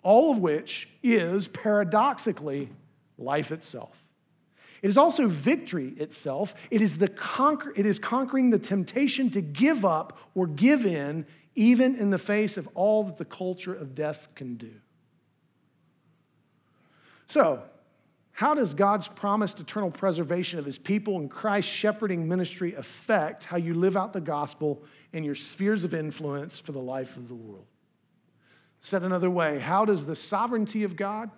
[0.02, 2.70] All of which is paradoxically
[3.20, 3.96] life itself.
[4.82, 6.56] It is also victory itself.
[6.72, 11.28] It is, the conquer, it is conquering the temptation to give up or give in,
[11.54, 14.74] even in the face of all that the culture of death can do.
[17.28, 17.62] So,
[18.32, 23.58] how does God's promised eternal preservation of his people and Christ's shepherding ministry affect how
[23.58, 24.84] you live out the gospel
[25.14, 27.66] in your spheres of influence for the life of the world?
[28.80, 31.32] Said another way, how does the sovereignty of God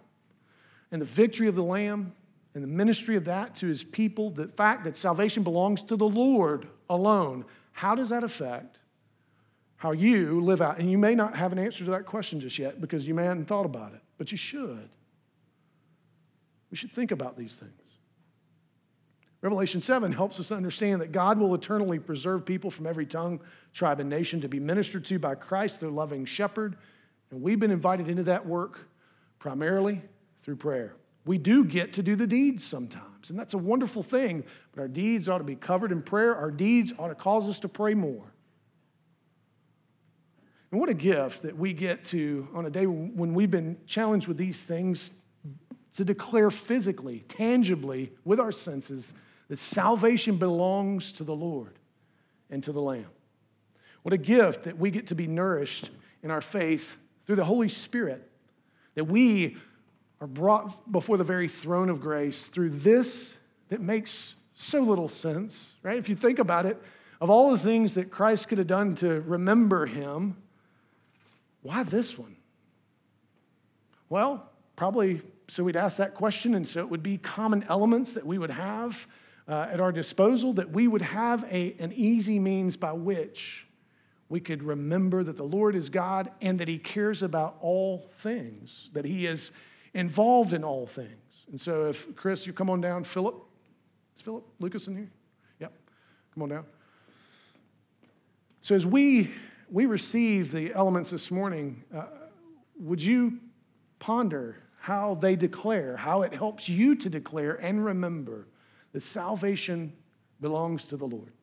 [0.92, 2.14] and the victory of the Lamb
[2.54, 6.08] and the ministry of that to his people, the fact that salvation belongs to the
[6.08, 8.80] Lord alone, how does that affect
[9.78, 10.80] how you live out?
[10.80, 13.24] And you may not have an answer to that question just yet because you may
[13.24, 14.90] haven't thought about it, but you should.
[16.70, 17.72] We should think about these things.
[19.42, 23.40] Revelation 7 helps us understand that God will eternally preserve people from every tongue,
[23.74, 26.76] tribe, and nation to be ministered to by Christ, their loving shepherd.
[27.32, 28.90] And we've been invited into that work
[29.40, 30.02] primarily
[30.44, 30.96] through prayer.
[31.26, 34.88] We do get to do the deeds sometimes, and that's a wonderful thing, but our
[34.88, 36.36] deeds ought to be covered in prayer.
[36.36, 38.34] Our deeds ought to cause us to pray more.
[40.72, 44.28] And what a gift that we get to, on a day when we've been challenged
[44.28, 45.12] with these things,
[45.94, 49.14] to declare physically, tangibly, with our senses,
[49.50, 51.74] that salvation belongs to the Lord
[52.50, 53.08] and to the Lamb.
[54.04, 55.90] What a gift that we get to be nourished
[56.24, 58.28] in our faith through the Holy Spirit,
[58.96, 59.58] that we
[60.22, 63.34] are brought before the very throne of grace through this
[63.70, 65.98] that makes so little sense, right?
[65.98, 66.82] If you think about it,
[67.22, 70.38] of all the things that Christ could have done to remember him,
[71.62, 72.36] why this one?
[74.10, 78.26] Well, probably so we'd ask that question, and so it would be common elements that
[78.26, 79.08] we would have
[79.50, 83.66] uh, at our disposal, that we would have a, an easy means by which
[84.30, 88.92] we could remember that the Lord is God and that He cares about all things,
[88.94, 89.50] that He is
[89.96, 91.46] involved in all things.
[91.50, 93.44] And so, if Chris, you come on down, Philip,
[94.16, 95.12] is Philip Lucas in here?
[95.60, 95.74] Yep,
[96.36, 96.66] come on down.
[98.62, 99.32] So, as we
[99.72, 102.06] we receive the elements this morning, uh,
[102.80, 103.40] would you
[103.98, 108.48] ponder how they declare, how it helps you to declare and remember
[108.94, 109.94] that salvation
[110.42, 111.34] belongs to the Lord.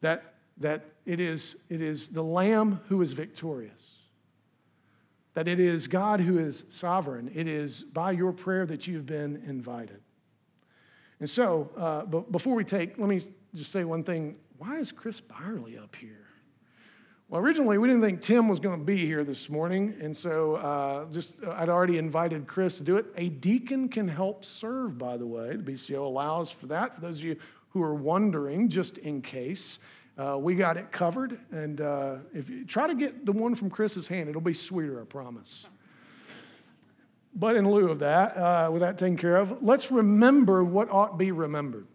[0.00, 3.98] That, that it, is, it is the Lamb who is victorious.
[5.34, 7.30] That it is God who is sovereign.
[7.34, 10.00] It is by your prayer that you've been invited.
[11.20, 13.20] And so, uh, but before we take, let me
[13.54, 14.36] just say one thing.
[14.58, 16.29] Why is Chris Byerly up here?
[17.30, 20.56] Well, originally we didn't think Tim was going to be here this morning, and so
[20.56, 23.06] uh, just uh, I'd already invited Chris to do it.
[23.14, 25.54] A deacon can help serve, by the way.
[25.54, 26.96] The BCO allows for that.
[26.96, 27.36] For those of you
[27.68, 29.78] who are wondering, just in case,
[30.18, 31.38] uh, we got it covered.
[31.52, 35.00] And uh, if you try to get the one from Chris's hand, it'll be sweeter,
[35.00, 35.66] I promise.
[37.32, 41.16] But in lieu of that, uh, with that taken care of, let's remember what ought
[41.16, 41.86] be remembered,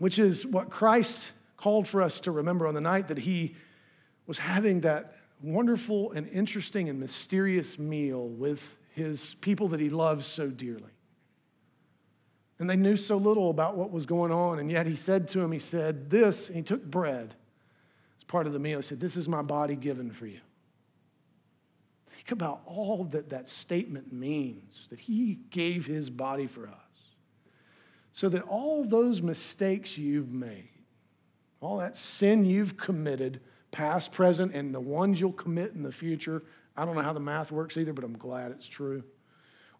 [0.00, 3.54] which is what Christ called for us to remember on the night that he
[4.30, 10.24] was having that wonderful and interesting and mysterious meal with his people that he loves
[10.24, 10.92] so dearly.
[12.60, 15.40] And they knew so little about what was going on, and yet he said to
[15.40, 17.34] him, He said, This, he took bread
[18.18, 18.78] as part of the meal.
[18.78, 20.38] He said, This is my body given for you.
[22.12, 26.74] Think about all that that statement means that he gave his body for us.
[28.12, 30.68] So that all those mistakes you've made,
[31.60, 33.40] all that sin you've committed,
[33.70, 36.42] past, present, and the ones you'll commit in the future.
[36.76, 39.02] I don't know how the math works either, but I'm glad it's true.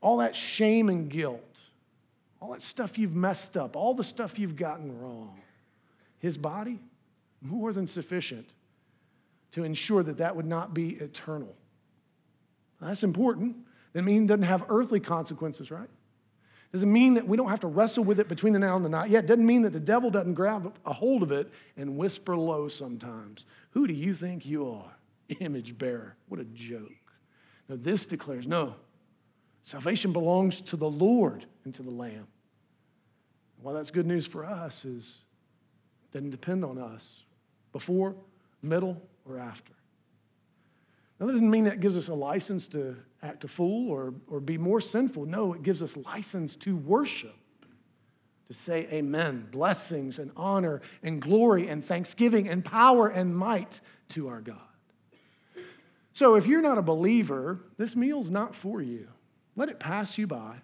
[0.00, 1.58] All that shame and guilt,
[2.40, 5.40] all that stuff you've messed up, all the stuff you've gotten wrong,
[6.18, 6.78] his body,
[7.42, 8.48] more than sufficient
[9.52, 11.54] to ensure that that would not be eternal.
[12.80, 13.56] That's important.
[13.92, 15.88] That means it doesn't have earthly consequences, right?
[16.72, 18.88] Doesn't mean that we don't have to wrestle with it between the now and the
[18.88, 19.26] not yet.
[19.26, 23.44] Doesn't mean that the devil doesn't grab a hold of it and whisper low sometimes.
[23.70, 24.96] Who do you think you are?
[25.40, 26.16] Image bearer.
[26.28, 26.90] What a joke.
[27.68, 28.74] Now, this declares no,
[29.62, 32.26] salvation belongs to the Lord and to the Lamb.
[33.62, 35.22] Well, that's good news for us is
[36.04, 37.24] it doesn't depend on us
[37.72, 38.16] before,
[38.62, 39.72] middle, or after.
[41.18, 44.40] Now, that doesn't mean that gives us a license to act a fool or, or
[44.40, 45.26] be more sinful.
[45.26, 47.36] No, it gives us license to worship,
[48.50, 54.26] to say amen, blessings and honor and glory and thanksgiving and power and might to
[54.26, 54.56] our God.
[56.14, 59.06] So, if you're not a believer, this meal's not for you.
[59.54, 60.56] Let it pass you by.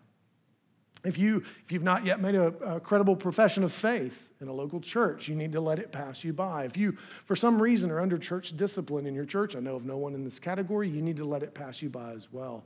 [1.04, 4.52] If, you, if you've not yet made a, a, credible profession of faith in a
[4.52, 6.64] local church, you need to let it pass you by.
[6.64, 9.84] If you, for some reason, are under church discipline in your church, I know of
[9.84, 12.64] no one in this category, you need to let it pass you by as well.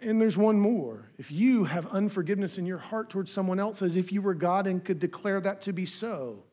[0.00, 1.10] And there's one more.
[1.18, 4.66] If you have unforgiveness in your heart towards someone else as if you were God
[4.66, 6.44] and could declare that to be so,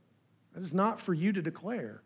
[0.53, 2.01] that is not for you to declare.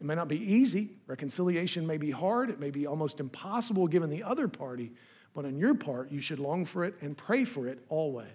[0.00, 0.96] It may not be easy.
[1.06, 2.48] Reconciliation may be hard.
[2.50, 4.92] It may be almost impossible given the other party.
[5.34, 8.26] But on your part, you should long for it and pray for it always.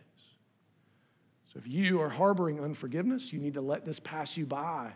[1.52, 4.94] So if you are harboring unforgiveness, you need to let this pass you by.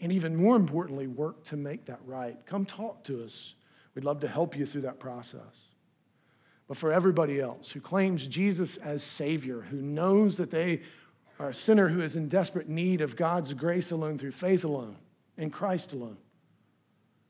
[0.00, 2.36] And even more importantly, work to make that right.
[2.46, 3.54] Come talk to us.
[3.94, 5.71] We'd love to help you through that process.
[6.68, 10.82] But for everybody else who claims Jesus as Savior, who knows that they
[11.38, 14.96] are a sinner who is in desperate need of God's grace alone through faith alone,
[15.36, 16.18] in Christ alone,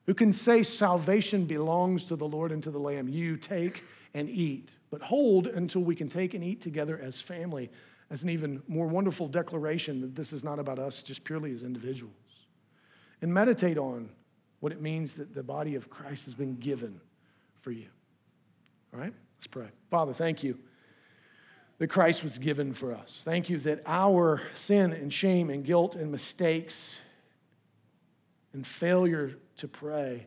[0.07, 3.09] who can say salvation belongs to the Lord and to the Lamb.
[3.09, 7.71] You take and eat, but hold until we can take and eat together as family,
[8.11, 11.63] as an even more wonderful declaration that this is not about us just purely as
[11.63, 12.13] individuals.
[13.23, 14.11] And meditate on
[14.61, 17.01] what it means that the body of Christ has been given
[17.61, 17.87] for you.
[18.95, 19.69] All right, let's pray.
[19.91, 20.59] Father, thank you
[21.79, 23.23] that Christ was given for us.
[23.25, 26.99] Thank you that our sin and shame and guilt and mistakes
[28.53, 30.27] and failure to pray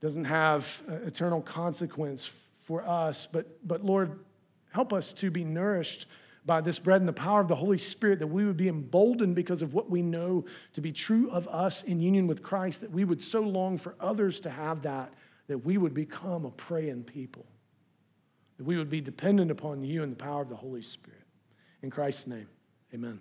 [0.00, 2.30] doesn't have eternal consequence
[2.64, 3.26] for us.
[3.30, 4.20] But, but Lord,
[4.70, 6.06] help us to be nourished
[6.44, 9.34] by this bread and the power of the Holy Spirit, that we would be emboldened
[9.34, 12.90] because of what we know to be true of us in union with Christ, that
[12.90, 15.12] we would so long for others to have that,
[15.50, 17.44] that we would become a praying people,
[18.56, 21.24] that we would be dependent upon you and the power of the Holy Spirit.
[21.82, 22.46] In Christ's name,
[22.94, 23.18] amen.